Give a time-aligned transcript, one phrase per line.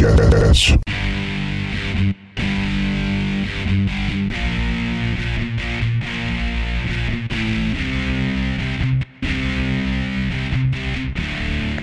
[0.00, 0.89] Podcast.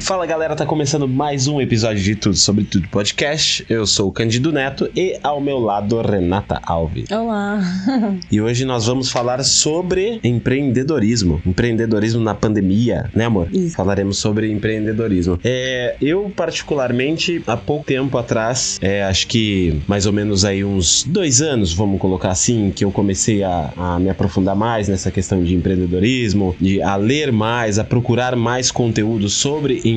[0.07, 3.65] Fala galera, tá começando mais um episódio de Tudo Sobre Tudo Podcast.
[3.67, 7.11] Eu sou o Candido Neto e ao meu lado Renata Alves.
[7.11, 7.59] Olá.
[8.31, 11.41] E hoje nós vamos falar sobre empreendedorismo.
[11.45, 13.49] Empreendedorismo na pandemia, né amor?
[13.51, 13.75] Isso.
[13.75, 15.39] Falaremos sobre empreendedorismo.
[15.43, 21.03] É, eu particularmente, há pouco tempo atrás, é, acho que mais ou menos aí uns
[21.03, 25.43] dois anos, vamos colocar assim, que eu comecei a, a me aprofundar mais nessa questão
[25.43, 29.81] de empreendedorismo, de a ler mais, a procurar mais conteúdo sobre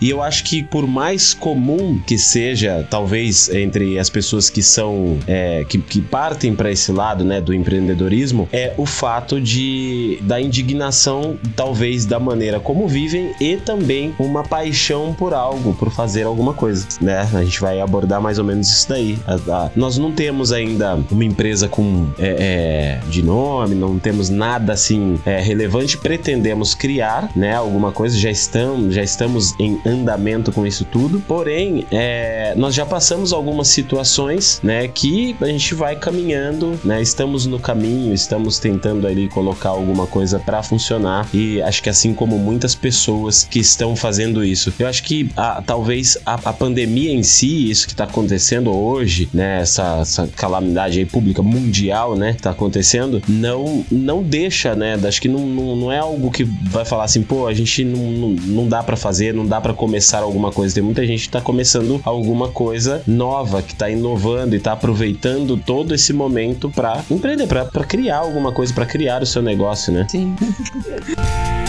[0.00, 5.18] E eu acho que por mais comum que seja, talvez entre as pessoas que são
[5.26, 10.40] é, que, que partem para esse lado, né, do empreendedorismo, é o fato de da
[10.40, 16.52] indignação, talvez da maneira como vivem e também uma paixão por algo, por fazer alguma
[16.54, 17.28] coisa, né?
[17.34, 19.18] A gente vai abordar mais ou menos isso daí.
[19.26, 19.34] A-
[19.66, 24.72] a- nós não temos ainda uma empresa com é, é, de nome, não temos nada
[24.72, 25.96] assim é, relevante.
[25.98, 28.16] Pretendemos criar, né, alguma coisa.
[28.16, 31.20] Já estamos, já estamos em andamento com isso tudo.
[31.26, 37.00] Porém, é, nós já passamos algumas situações, né, que a gente vai caminhando, né?
[37.02, 41.28] Estamos no caminho, estamos tentando ali colocar alguma coisa para funcionar.
[41.32, 45.62] E acho que assim como muitas pessoas que estão fazendo isso, eu acho que a-
[45.64, 51.04] talvez a, a pandemia em si, isso que tá acontecendo hoje, né, essa, essa calamidade
[51.06, 55.92] pública mundial, né, que tá acontecendo, não não deixa, né, acho que não, não, não
[55.92, 59.32] é algo que vai falar assim, pô, a gente não, não, não dá para fazer,
[59.32, 60.74] não dá para começar alguma coisa.
[60.74, 65.56] Tem muita gente que tá começando alguma coisa nova, que tá inovando e tá aproveitando
[65.56, 70.06] todo esse momento para empreender, para criar alguma coisa, para criar o seu negócio, né?
[70.08, 70.34] Sim.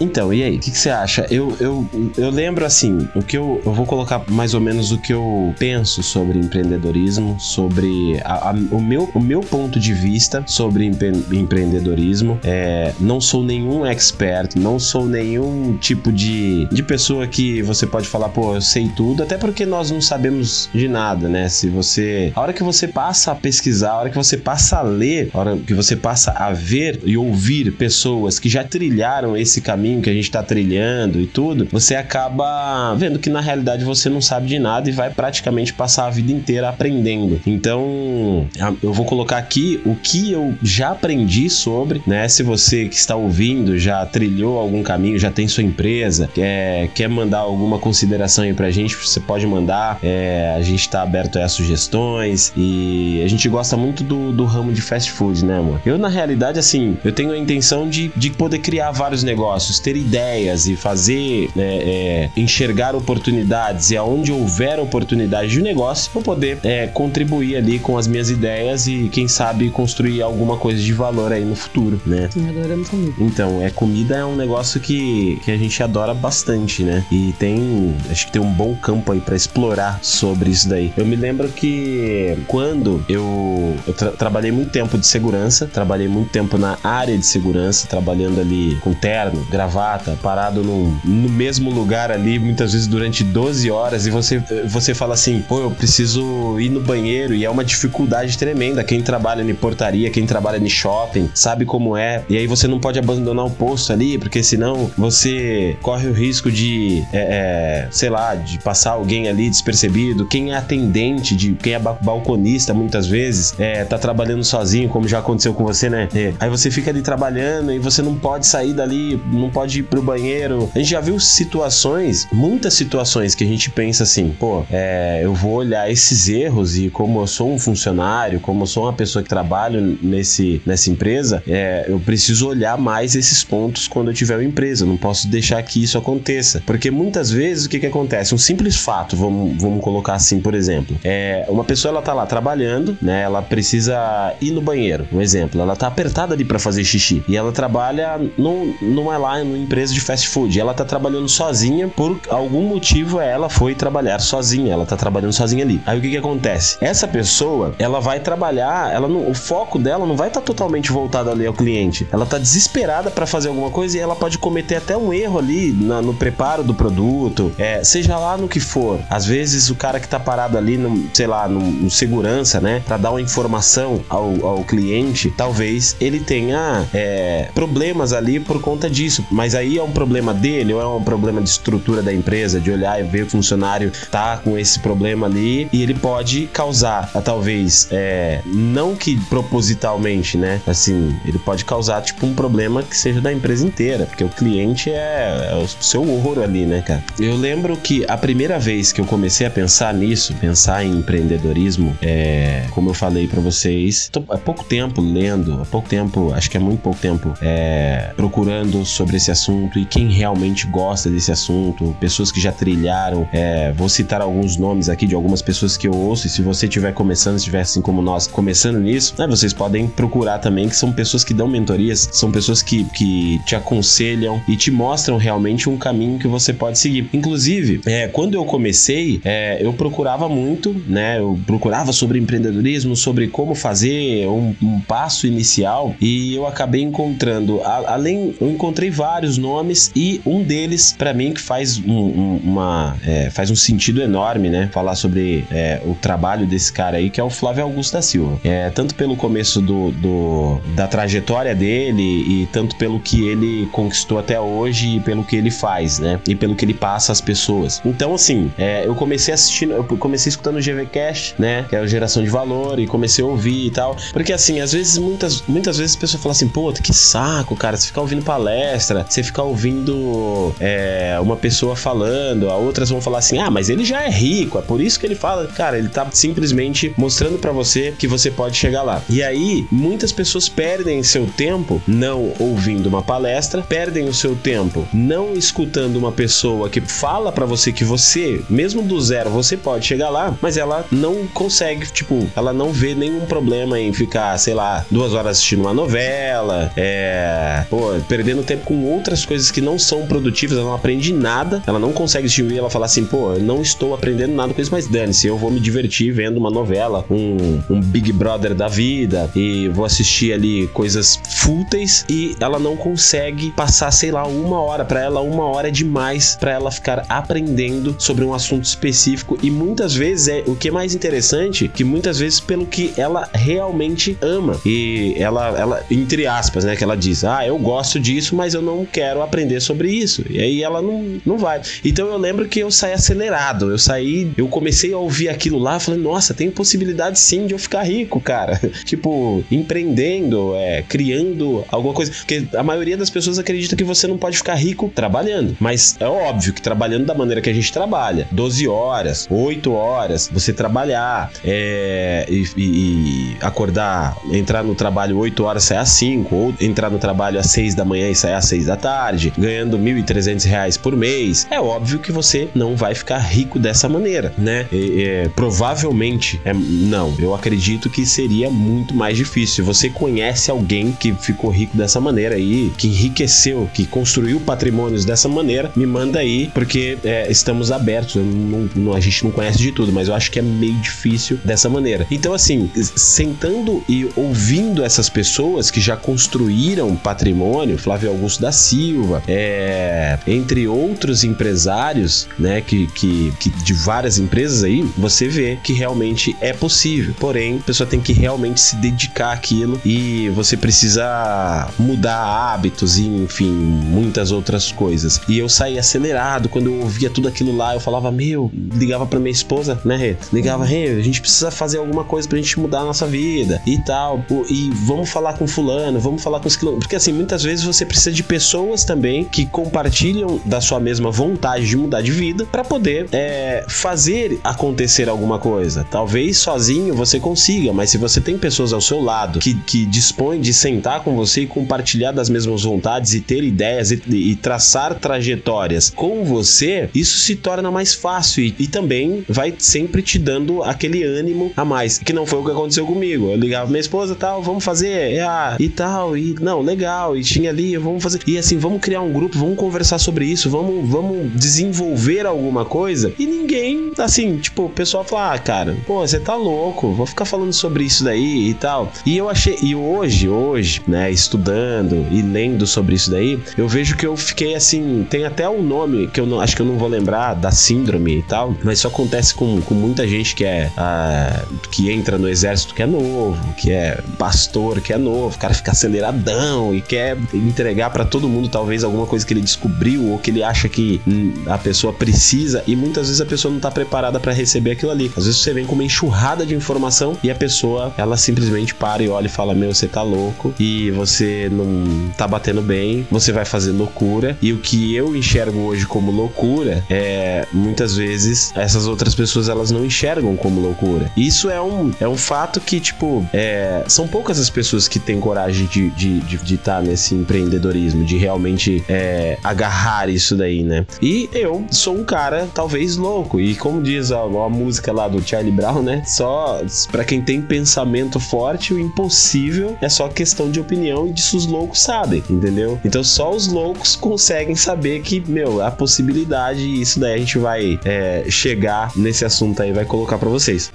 [0.00, 0.56] Então, e aí?
[0.56, 1.26] O que, que você acha?
[1.30, 4.98] Eu, eu, eu lembro assim, o que eu, eu vou colocar mais ou menos o
[4.98, 10.42] que eu penso sobre empreendedorismo, sobre a- a- o, meu, o meu ponto de vista
[10.46, 12.38] sobre empre- empreendedorismo.
[12.42, 18.08] É, não sou nenhum expert, não sou nenhum tipo de, de pessoa que você pode
[18.08, 21.48] falar, pô, eu sei tudo, até porque nós não sabemos de nada, né?
[21.48, 22.32] Se você.
[22.34, 25.38] A hora que você passa a pesquisar, a hora que você passa a ler, a
[25.38, 30.10] hora que você passa a ver e ouvir pessoas que já trilharam esse caminho que
[30.10, 34.46] a gente tá trilhando e tudo, você acaba vendo que na realidade você não sabe
[34.46, 37.40] de nada e vai praticamente passar a vida inteira aprendendo.
[37.46, 38.46] Então,
[38.82, 42.28] eu vou colocar aqui o que eu já aprendi sobre, né?
[42.28, 47.08] Se você que está ouvindo já trilhou algum caminho, já tem sua empresa, quer, quer
[47.08, 49.98] mandar alguma consideração aí pra gente, você pode mandar.
[50.02, 54.72] É, a gente tá aberto a sugestões e a gente gosta muito do, do ramo
[54.72, 55.80] de fast food, né, amor?
[55.84, 59.96] Eu, na realidade, assim, eu tenho a intenção de, de poder criar vários negócios, ter
[59.96, 66.58] ideias e fazer, é, é, enxergar oportunidades e aonde houver oportunidade de negócio, eu poder
[66.62, 71.32] é, contribuir ali com as minhas ideias e, quem sabe, construir alguma coisa de valor
[71.32, 72.28] aí no futuro, né?
[72.48, 73.14] Adoramos comida.
[73.18, 77.04] Então, é comida é um negócio que, que a gente adora bastante, né?
[77.10, 80.92] E tem, acho que tem um bom campo aí pra explorar sobre isso daí.
[80.96, 86.30] Eu me lembro que quando eu, eu tra- trabalhei muito tempo de segurança, trabalhei muito
[86.30, 92.10] tempo na área de segurança, trabalhando ali com terno, gravata, parado num- no mesmo lugar
[92.10, 96.68] ali, muitas vezes durante 12 horas, e você, você fala assim, pô, eu preciso ir
[96.68, 98.84] no banheiro, e é uma dificuldade tremenda.
[98.84, 102.22] Quem trabalha em portaria, quem trabalha em shopping, sabe como é.
[102.28, 106.50] E aí você não pode abandonar o posto ali, porque senão você corre o risco
[106.50, 110.26] de, é, é, sei lá, de passar alguém ali despercebido.
[110.26, 115.08] Quem é atendente, de quem é ba- balconista, muitas vezes, é, tá trabalhando sozinho, como
[115.08, 116.08] já aconteceu com você, né?
[116.14, 119.82] É, aí você fica ali trabalhando e você não pode sair dali, não pode ir
[119.84, 120.68] pro banheiro.
[120.74, 125.32] A gente já viu situações, muitas situações que a gente pensa assim, pô, é, eu
[125.32, 129.22] vou olhar esses erros e como eu sou um funcionário, como eu sou uma pessoa
[129.22, 134.34] que trabalha nesse, nessa empresa, é, eu preciso olhar mais esses pontos quando eu tiver
[134.36, 134.84] uma empresa.
[134.84, 136.62] Eu não posso deixar que isso aconteça.
[136.66, 138.34] Porque muitas vezes o que, que acontece?
[138.34, 140.96] Um simples fato, vamos, vamos colocar assim, por exemplo.
[141.04, 143.22] É, uma pessoa ela tá lá trabalhando, né?
[143.22, 145.60] Ela precisa ir no banheiro, um exemplo.
[145.60, 147.22] Ela tá apertada ali para fazer xixi.
[147.28, 150.58] E ela trabalha, não, é lá numa empresa de fast food.
[150.58, 154.72] Ela tá trabalhando sozinha, por algum motivo ela foi trabalhar sozinha.
[154.72, 155.80] Ela tá trabalhando sozinha ali.
[155.86, 156.76] Aí o que que acontece?
[156.80, 161.30] Essa pessoa, ela vai trabalhar, ela não, o foco dela não vai estar totalmente voltado
[161.30, 162.06] ali ao cliente.
[162.12, 165.72] Ela tá desesperada para fazer alguma coisa e ela pode cometer até um erro ali
[165.72, 168.98] na- no preparo do produto, é, seja lá no que for.
[169.10, 172.82] Às vezes o cara que tá parado ali, no, sei lá, no, no segurança, né,
[172.86, 178.88] para dar uma informação ao, ao cliente, talvez ele tenha é, problemas ali por conta
[178.88, 179.24] disso.
[179.34, 182.70] Mas aí é um problema dele ou é um problema de estrutura da empresa, de
[182.70, 187.88] olhar e ver o funcionário tá com esse problema ali e ele pode causar, talvez,
[187.90, 190.60] é, não que propositalmente, né?
[190.66, 194.90] Assim, ele pode causar, tipo, um problema que seja da empresa inteira, porque o cliente
[194.90, 197.02] é, é o seu ouro ali, né, cara?
[197.18, 201.96] Eu lembro que a primeira vez que eu comecei a pensar nisso, pensar em empreendedorismo,
[202.00, 206.48] é, como eu falei para vocês, tô há pouco tempo lendo, há pouco tempo, acho
[206.48, 211.32] que é muito pouco tempo, é, procurando sobre esse assunto e quem realmente gosta desse
[211.32, 215.88] assunto, pessoas que já trilharam, é, vou citar alguns nomes aqui de algumas pessoas que
[215.88, 219.52] eu ouço, e se você estiver começando, estiver assim como nós, começando nisso, né, vocês
[219.52, 224.40] podem procurar também, que são pessoas que dão mentorias, são pessoas que, que te aconselham
[224.46, 227.08] e te mostram realmente um caminho que você pode seguir.
[227.12, 233.28] Inclusive, é, quando eu comecei, é, eu procurava muito, né, eu procurava sobre empreendedorismo, sobre
[233.28, 239.13] como fazer um, um passo inicial, e eu acabei encontrando, a, além, eu encontrei vários
[239.38, 244.02] nomes, e um deles, para mim, que faz um, um, uma, é, faz um sentido
[244.02, 247.94] enorme, né, falar sobre é, o trabalho desse cara aí, que é o Flávio Augusto
[247.94, 248.38] da Silva.
[248.44, 254.18] É, tanto pelo começo do, do, da trajetória dele e tanto pelo que ele conquistou
[254.18, 256.20] até hoje e pelo que ele faz, né?
[256.26, 257.80] E pelo que ele passa às pessoas.
[257.84, 261.64] Então, assim, é, eu comecei assistindo, eu comecei escutando o GVCast, né?
[261.68, 263.96] Que é a geração de valor, e comecei a ouvir e tal.
[264.12, 267.76] Porque, assim, às vezes, muitas, muitas vezes a pessoa fala assim, pô, que saco, cara,
[267.76, 273.18] você ficar ouvindo palestra, você ficar ouvindo é, uma pessoa falando, a outras vão falar
[273.18, 275.46] assim, ah, mas ele já é rico, é por isso que ele fala.
[275.46, 279.02] Cara, ele tá simplesmente mostrando para você que você pode chegar lá.
[279.08, 284.86] E aí, muitas pessoas perdem seu tempo não ouvindo uma palestra, perdem o seu tempo
[284.92, 289.86] não escutando uma pessoa que fala para você que você, mesmo do zero, você pode
[289.86, 294.54] chegar lá, mas ela não consegue, tipo, ela não vê nenhum problema em ficar, sei
[294.54, 299.78] lá, duas horas assistindo uma novela, é, pô, perdendo tempo com outras coisas que não
[299.78, 303.40] são produtivas, ela não aprende nada, ela não consegue distinguir, ela fala assim, pô, eu
[303.40, 307.04] não estou aprendendo nada com isso, mas dane-se, eu vou me divertir vendo uma novela,
[307.10, 312.76] um, um Big Brother da vida, e vou assistir ali coisas fúteis e ela não
[312.76, 314.84] consegue passar, sei lá, uma hora.
[314.84, 319.38] Para ela, uma hora é demais para ela ficar aprendendo sobre um assunto específico.
[319.42, 323.28] E muitas vezes é o que é mais interessante, que muitas vezes pelo que ela
[323.32, 324.60] realmente ama.
[324.64, 328.62] E ela, ela entre aspas, né, que ela diz: Ah, eu gosto disso, mas eu
[328.62, 330.24] não quero aprender sobre isso.
[330.28, 331.60] E aí ela não, não vai.
[331.84, 333.70] Então eu lembro que eu saí acelerado.
[333.70, 337.58] Eu saí, eu comecei a ouvir aquilo lá, falei, nossa, tem possibilidade sim de eu
[337.58, 338.60] ficar rico, cara.
[338.84, 342.12] tipo, empreendendo, é, criando alguma coisa.
[342.12, 345.56] Porque a maioria das pessoas acredita que você não pode ficar rico trabalhando.
[345.60, 350.30] Mas é óbvio que trabalhando da maneira que a gente trabalha, 12 horas, 8 horas,
[350.32, 356.54] você trabalhar é, e, e, acordar, entrar no trabalho 8 horas, sair às 5, ou
[356.60, 360.44] entrar no trabalho às 6 da manhã e sair às 6 da tarde, ganhando 1.300
[360.44, 364.66] reais por mês, é óbvio que você não vai ficar rico dessa maneira, né?
[364.72, 369.64] É, provavelmente, é, não, eu acredito que seria muito mais difícil.
[369.64, 375.28] Você conhece alguém que ficou rico dessa maneira aí, que enriqueceu, que construiu patrimônios dessa
[375.28, 378.16] maneira, me manda aí, porque é, estamos abertos.
[378.16, 381.38] Não, não, a gente não conhece de tudo, mas eu acho que é meio difícil
[381.44, 382.06] dessa maneira.
[382.10, 389.22] Então, assim, sentando e ouvindo essas pessoas que já construíram patrimônio, Flávio Augusto da Silva,
[389.28, 395.72] é, entre outros empresários, né, que, que, que de várias empresas aí, você vê que
[395.72, 397.14] realmente é possível.
[397.18, 403.06] Porém, a pessoa tem que realmente se dedicar àquilo e você precisa mudar hábitos e,
[403.06, 405.20] enfim, muitas outras coisas.
[405.28, 407.74] E eu saí acelerado quando eu ouvia tudo aquilo lá.
[407.74, 410.16] Eu falava, meu, ligava pra minha esposa, né, Rê?
[410.32, 413.78] Ligava, Rê, a gente precisa fazer alguma coisa pra gente mudar a nossa vida e
[413.78, 414.24] tal.
[414.48, 418.12] E vamos falar com fulano, vamos falar com esse Porque assim, muitas vezes você precisa
[418.12, 418.43] de pessoas
[418.84, 424.38] também que compartilham da sua mesma vontade de mudar de vida para poder é, fazer
[424.42, 425.86] acontecer alguma coisa.
[425.90, 430.40] Talvez sozinho você consiga, mas se você tem pessoas ao seu lado que, que dispõem
[430.40, 434.94] de sentar com você e compartilhar das mesmas vontades e ter ideias e, e traçar
[434.98, 440.62] trajetórias com você, isso se torna mais fácil e, e, também vai sempre te dando
[440.62, 441.98] aquele ânimo a mais.
[441.98, 443.30] Que não foi o que aconteceu comigo.
[443.30, 447.50] Eu ligava minha esposa tal, vamos fazer, ah, e tal, e não, legal, e tinha
[447.50, 448.20] ali, vamos fazer.
[448.26, 453.12] E assim, vamos criar um grupo, vamos conversar sobre isso, vamos, vamos desenvolver alguma coisa.
[453.18, 457.24] E ninguém, assim, tipo, o pessoal fala, ah, cara, pô, você tá louco, vou ficar
[457.24, 458.92] falando sobre isso daí e tal.
[459.04, 463.96] E eu achei, e hoje, hoje, né, estudando e lendo sobre isso daí, eu vejo
[463.96, 466.76] que eu fiquei assim, tem até um nome que eu não, acho que eu não
[466.76, 470.70] vou lembrar da síndrome e tal, mas isso acontece com, com muita gente que é
[470.76, 475.38] ah, que entra no exército que é novo, que é pastor que é novo, o
[475.38, 479.42] cara fica aceleradão e quer entregar para todo todo mundo, talvez alguma coisa que ele
[479.42, 483.52] descobriu ou que ele acha que hum, a pessoa precisa e muitas vezes a pessoa
[483.52, 485.12] não tá preparada para receber aquilo ali.
[485.16, 489.02] Às vezes você vem com uma enxurrada de informação e a pessoa, ela simplesmente para
[489.02, 493.30] e olha e fala: Meu, você tá louco e você não tá batendo bem, você
[493.30, 494.38] vai fazer loucura.
[494.40, 499.70] E o que eu enxergo hoje como loucura é muitas vezes essas outras pessoas elas
[499.70, 501.10] não enxergam como loucura.
[501.16, 505.20] Isso é um, é um fato que, tipo, é, são poucas as pessoas que têm
[505.20, 510.86] coragem de estar de, de tá nesse empreendedorismo, de realmente é, agarrar isso daí, né?
[511.00, 513.40] E eu sou um cara, talvez, louco.
[513.40, 516.02] E como diz a, a música lá do Charlie Brown, né?
[516.06, 521.36] Só para quem tem pensamento forte, o impossível é só questão de opinião e disso
[521.36, 522.78] os loucos sabem, entendeu?
[522.84, 527.78] Então só os loucos conseguem saber que, meu, a possibilidade, isso daí a gente vai
[527.84, 530.70] é, chegar nesse assunto aí, vai colocar para vocês.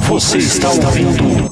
[0.00, 1.50] Você está ouvindo?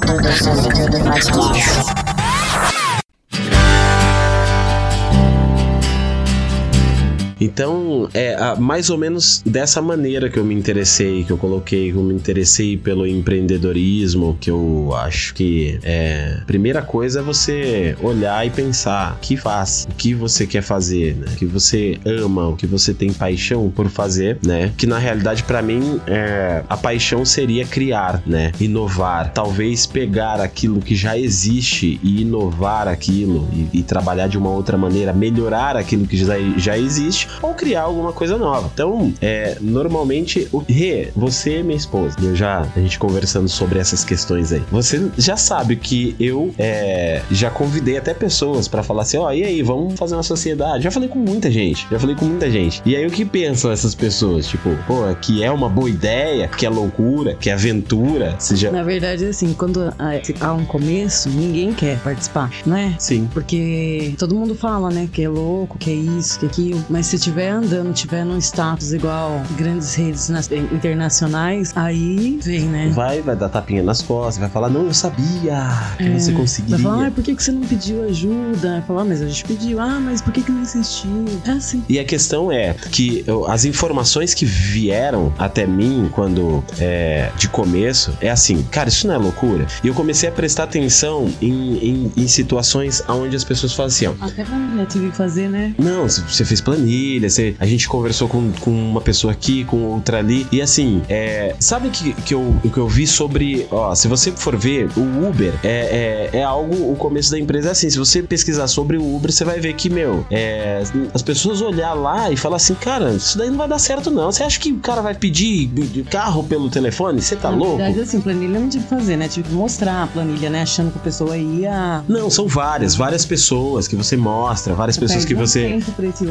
[7.42, 11.90] Então, é a, mais ou menos dessa maneira que eu me interessei, que eu coloquei,
[11.90, 16.40] que eu me interessei pelo empreendedorismo, que eu acho que é.
[16.46, 21.16] Primeira coisa é você olhar e pensar o que faz, o que você quer fazer,
[21.16, 21.26] né?
[21.32, 24.72] O que você ama, o que você tem paixão por fazer, né?
[24.76, 28.52] Que na realidade, para mim, é, a paixão seria criar, né?
[28.60, 29.32] Inovar.
[29.32, 34.78] Talvez pegar aquilo que já existe e inovar aquilo e, e trabalhar de uma outra
[34.78, 38.70] maneira, melhorar aquilo que já, já existe ou criar alguma coisa nova.
[38.72, 44.04] Então, é, normalmente, o Rê, você minha esposa, eu já, a gente conversando sobre essas
[44.04, 49.18] questões aí, você já sabe que eu é, já convidei até pessoas para falar assim:
[49.18, 50.84] ó, oh, e aí, vamos fazer uma sociedade?
[50.84, 52.82] Já falei com muita gente, já falei com muita gente.
[52.84, 54.46] E aí, o que pensam essas pessoas?
[54.46, 58.36] Tipo, pô, que é uma boa ideia, que é loucura, que é aventura.
[58.38, 58.70] Seja...
[58.70, 59.92] Na verdade, assim, quando
[60.40, 62.94] há um começo, ninguém quer participar, não é?
[62.98, 63.28] Sim.
[63.32, 67.06] Porque todo mundo fala, né, que é louco, que é isso, que é aquilo, mas
[67.06, 70.28] se estiver andando, tiver num status igual grandes redes
[70.72, 72.90] internacionais, aí vem, né?
[72.92, 76.78] Vai, vai dar tapinha nas costas, vai falar, não, eu sabia que é, você conseguiria.
[76.78, 78.72] Vai falar, ah, por que, que você não pediu ajuda?
[78.72, 81.24] Vai falar, ah, mas a gente pediu, ah, mas por que, que não insistiu?
[81.46, 81.84] É assim.
[81.88, 87.48] E a questão é que eu, as informações que vieram até mim quando é, de
[87.48, 89.66] começo é assim, cara, isso não é loucura?
[89.84, 94.16] E eu comecei a prestar atenção em, em, em situações onde as pessoas faziam.
[94.20, 95.72] Até planilha tive que fazer, né?
[95.78, 99.84] Não, você fez planilha família, você, a gente conversou com, com uma pessoa aqui, com
[99.84, 100.46] outra ali.
[100.50, 103.66] E assim, é, sabe que, que, eu, que eu vi sobre.
[103.70, 106.90] Ó, se você for ver, o Uber é, é, é algo.
[106.90, 107.90] O começo da empresa é assim.
[107.90, 111.92] Se você pesquisar sobre o Uber, você vai ver que, meu, é, as pessoas olhar
[111.94, 114.30] lá e falar assim, cara, isso daí não vai dar certo, não.
[114.30, 115.70] Você acha que o cara vai pedir
[116.10, 117.20] carro pelo telefone?
[117.20, 117.78] Você tá Na louco?
[117.78, 119.28] Na verdade, assim, planilha não tive que fazer, né?
[119.28, 120.62] Tive que mostrar a planilha, né?
[120.62, 122.02] Achando que a pessoa ia.
[122.08, 125.74] Não, são várias, várias pessoas que você mostra, várias você pessoas que você.
[125.74, 125.82] Um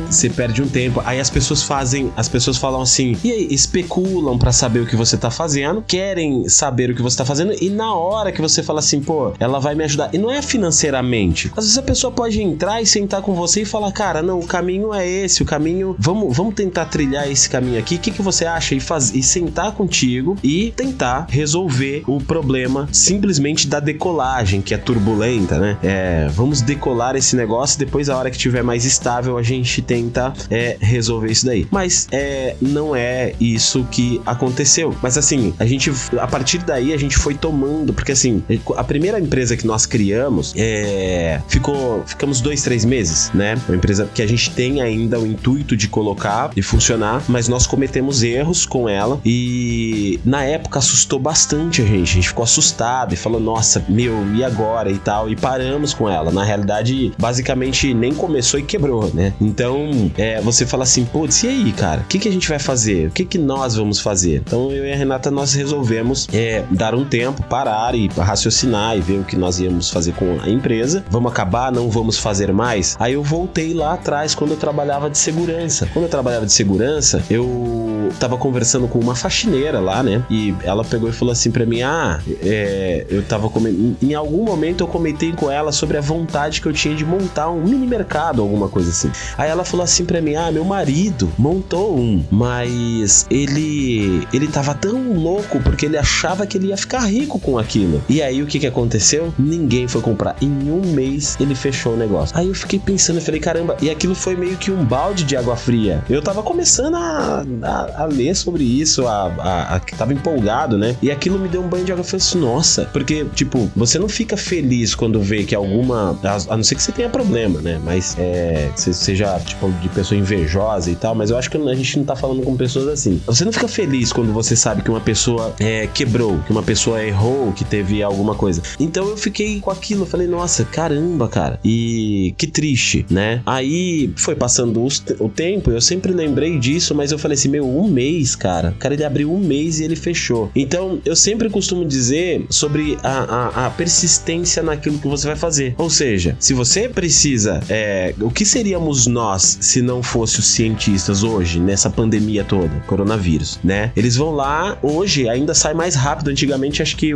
[0.10, 1.02] você perde um tempo.
[1.06, 4.96] Aí as pessoas fazem, as pessoas falam assim, e aí, especulam para saber o que
[4.96, 8.64] você tá fazendo, querem saber o que você tá fazendo, e na hora que você
[8.64, 10.10] fala assim, pô, ela vai me ajudar.
[10.14, 11.52] E não é financeiramente.
[11.56, 14.46] Às vezes a pessoa pode entrar e sentar com você e falar, cara, não, o
[14.46, 15.96] caminho é esse, o caminho.
[16.00, 17.96] Vamos, vamos tentar trilhar esse caminho aqui.
[17.96, 18.76] O que, que você acha?
[18.76, 24.78] E, faz, e sentar contigo e tentar resolver o problema simplesmente da decolagem, que é
[24.78, 25.78] turbulenta, né?
[25.84, 30.34] É, vamos decolar esse negócio, depois a hora que tiver mais estável, a gente tenta
[30.52, 31.66] é, resolver isso daí.
[31.72, 34.94] Mas é, não é isso que aconteceu.
[35.02, 38.44] Mas assim, a gente, a partir daí, a gente foi tomando, porque assim,
[38.76, 43.58] a primeira empresa que nós criamos é, ficou, ficamos dois, três meses, né?
[43.68, 47.66] Uma empresa que a gente tem ainda o intuito de colocar e funcionar, mas nós
[47.66, 52.12] cometemos erros com ela e na época assustou bastante a gente.
[52.12, 56.10] A gente ficou assustado e falou, nossa, meu, e agora e tal, e paramos com
[56.10, 56.32] ela.
[56.32, 59.34] Na realidade, basicamente nem começou e quebrou, né?
[59.40, 62.02] Então, é, você fala assim, putz, e aí, cara?
[62.02, 63.08] O que, que a gente vai fazer?
[63.08, 64.44] O que, que nós vamos fazer?
[64.46, 69.02] Então eu e a Renata nós resolvemos é, dar um tempo, parar e raciocinar e
[69.02, 71.04] ver o que nós íamos fazer com a empresa.
[71.10, 71.72] Vamos acabar?
[71.72, 72.96] Não vamos fazer mais?
[73.00, 75.88] Aí eu voltei lá atrás quando eu trabalhava de segurança.
[75.94, 80.24] Quando eu trabalhava de segurança, eu tava conversando com uma faxineira lá, né?
[80.30, 83.98] E ela pegou e falou assim para mim: Ah, é, eu tava comentando.
[84.02, 87.50] Em algum momento eu comentei com ela sobre a vontade que eu tinha de montar
[87.50, 89.12] um mini mercado, alguma coisa assim.
[89.38, 94.74] Aí ela falou assim para mim: Ah, meu marido montou um, mas ele ele tava
[94.74, 98.02] tão louco porque ele achava que ele ia ficar rico com aquilo.
[98.10, 99.34] E aí o que que aconteceu?
[99.38, 100.36] Ninguém foi comprar.
[100.42, 102.38] Em um mês ele fechou o negócio.
[102.38, 105.36] Aí eu fiquei pensando, eu falei, caramba, e aquilo foi meio que um balde de
[105.36, 106.04] água fria.
[106.10, 110.96] Eu tava começando a, a, a ler sobre isso, a, a, tava empolgado, né?
[111.02, 112.02] E aquilo me deu um banho de água.
[112.02, 116.18] Eu falei assim, nossa, porque, tipo, você não fica feliz quando vê que alguma.
[116.24, 117.80] A, não ser que você tenha problema, né?
[117.84, 118.70] Mas é.
[118.76, 121.16] Você seja, tipo, de pessoa invejosa e tal.
[121.16, 123.22] Mas eu acho que a gente não tá falando com pessoas assim.
[123.26, 127.04] Você não fica feliz quando você sabe que uma pessoa é, quebrou, que uma pessoa
[127.04, 128.62] errou, que teve alguma coisa.
[128.80, 130.04] Então eu fiquei com aquilo.
[130.04, 131.60] Eu falei, nossa, caramba, cara.
[131.64, 133.42] E que triste, né?
[133.46, 134.86] Aí foi passando
[135.20, 138.70] o tempo, eu sempre lembrei disso, mas eu falei assim, meu, um mês, cara.
[138.70, 140.52] O cara ele abriu um mês e ele fechou.
[140.56, 145.76] Então eu sempre costumo dizer sobre a, a, a persistência naquilo que você vai fazer.
[145.78, 151.24] Ou seja, se você precisa, é, o que seríamos nós se não fosse os cientistas
[151.24, 153.92] hoje, nessa pandemia toda, coronavírus, né?
[153.96, 156.30] Eles vão lá, hoje ainda sai mais rápido.
[156.30, 157.14] Antigamente, acho que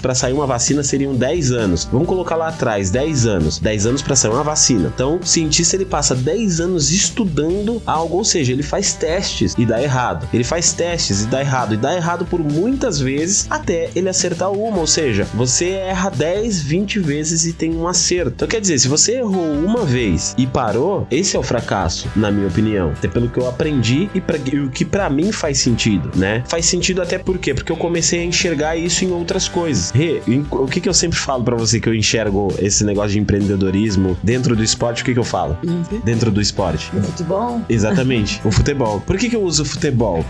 [0.00, 1.88] para sair uma vacina seriam 10 anos.
[1.90, 3.58] Vamos colocar lá atrás, 10 anos.
[3.58, 4.92] 10 anos para sair uma vacina.
[4.94, 9.64] Então, o cientista ele passa 10 anos estudando algo, ou seja, ele faz testes e
[9.64, 10.28] dá errado.
[10.32, 11.74] Ele faz testes e dá errado.
[11.74, 14.78] E dá errado por muitas vezes até ele acertar uma.
[14.78, 18.32] Ou seja, você erra 10, 20 vezes e tem um acerto.
[18.36, 22.30] Então, quer dizer, se você errou uma vez e parou, esse é o fracasso, na
[22.30, 22.90] minha opinião.
[22.90, 26.42] Até pelo que eu aprendi e, pra, e o que para mim faz sentido, né?
[26.48, 27.54] Faz sentido até por quê?
[27.54, 29.90] Porque eu comecei a enxergar isso em outras coisas.
[29.90, 33.18] Rê, o que, que eu sempre falo para você que eu enxergo esse negócio de
[33.18, 35.02] empreendedorismo dentro do esporte?
[35.02, 35.56] O que, que eu falo?
[35.64, 36.00] Uhum.
[36.04, 36.90] Dentro do esporte.
[36.96, 37.60] O futebol?
[37.68, 39.00] Exatamente, o futebol.
[39.00, 39.75] Por que, que eu uso futebol?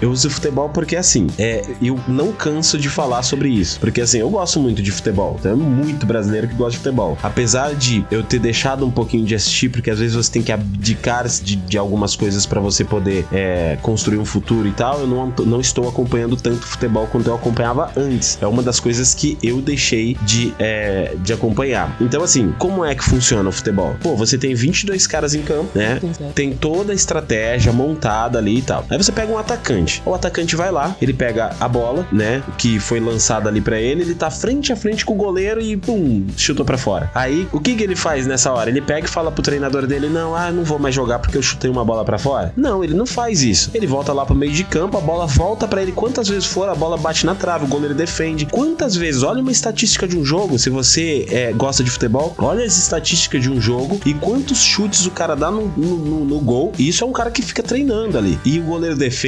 [0.01, 3.79] Eu uso futebol porque, assim, é, eu não canso de falar sobre isso.
[3.81, 5.39] Porque, assim, eu gosto muito de futebol.
[5.43, 7.17] Tem muito brasileiro que gosta de futebol.
[7.23, 10.53] Apesar de eu ter deixado um pouquinho de assistir, porque às vezes você tem que
[10.53, 15.07] abdicar de, de algumas coisas para você poder é, construir um futuro e tal, eu
[15.07, 18.39] não, não estou acompanhando tanto futebol quanto eu acompanhava antes.
[18.41, 21.97] É uma das coisas que eu deixei de, é, de acompanhar.
[22.01, 23.97] Então, assim, como é que funciona o futebol?
[24.03, 26.01] Pô, você tem 22 caras em campo, né?
[26.35, 28.85] Tem toda a estratégia montada ali e tal.
[28.91, 30.03] Aí você pega um atacante.
[30.05, 32.43] O atacante vai lá, ele pega a bola, né?
[32.59, 35.77] Que foi lançada ali para ele, ele tá frente a frente com o goleiro e
[35.77, 37.11] pum, chutou para fora.
[37.15, 38.71] Aí, o que que ele faz nessa hora?
[38.71, 41.43] Ele pega e fala pro treinador dele: Não, ah, não vou mais jogar porque eu
[41.43, 42.53] chutei uma bola para fora.
[42.57, 43.71] Não, ele não faz isso.
[43.75, 46.69] Ele volta lá pro meio de campo, a bola volta para ele quantas vezes for,
[46.69, 48.47] a bola bate na trave, o goleiro defende.
[48.47, 49.23] Quantas vezes?
[49.23, 53.43] Olha uma estatística de um jogo, se você é, gosta de futebol, olha as estatísticas
[53.43, 56.73] de um jogo e quantos chutes o cara dá no, no, no, no gol.
[56.79, 58.39] E isso é um cara que fica treinando ali.
[58.45, 59.26] E o goleiro defende,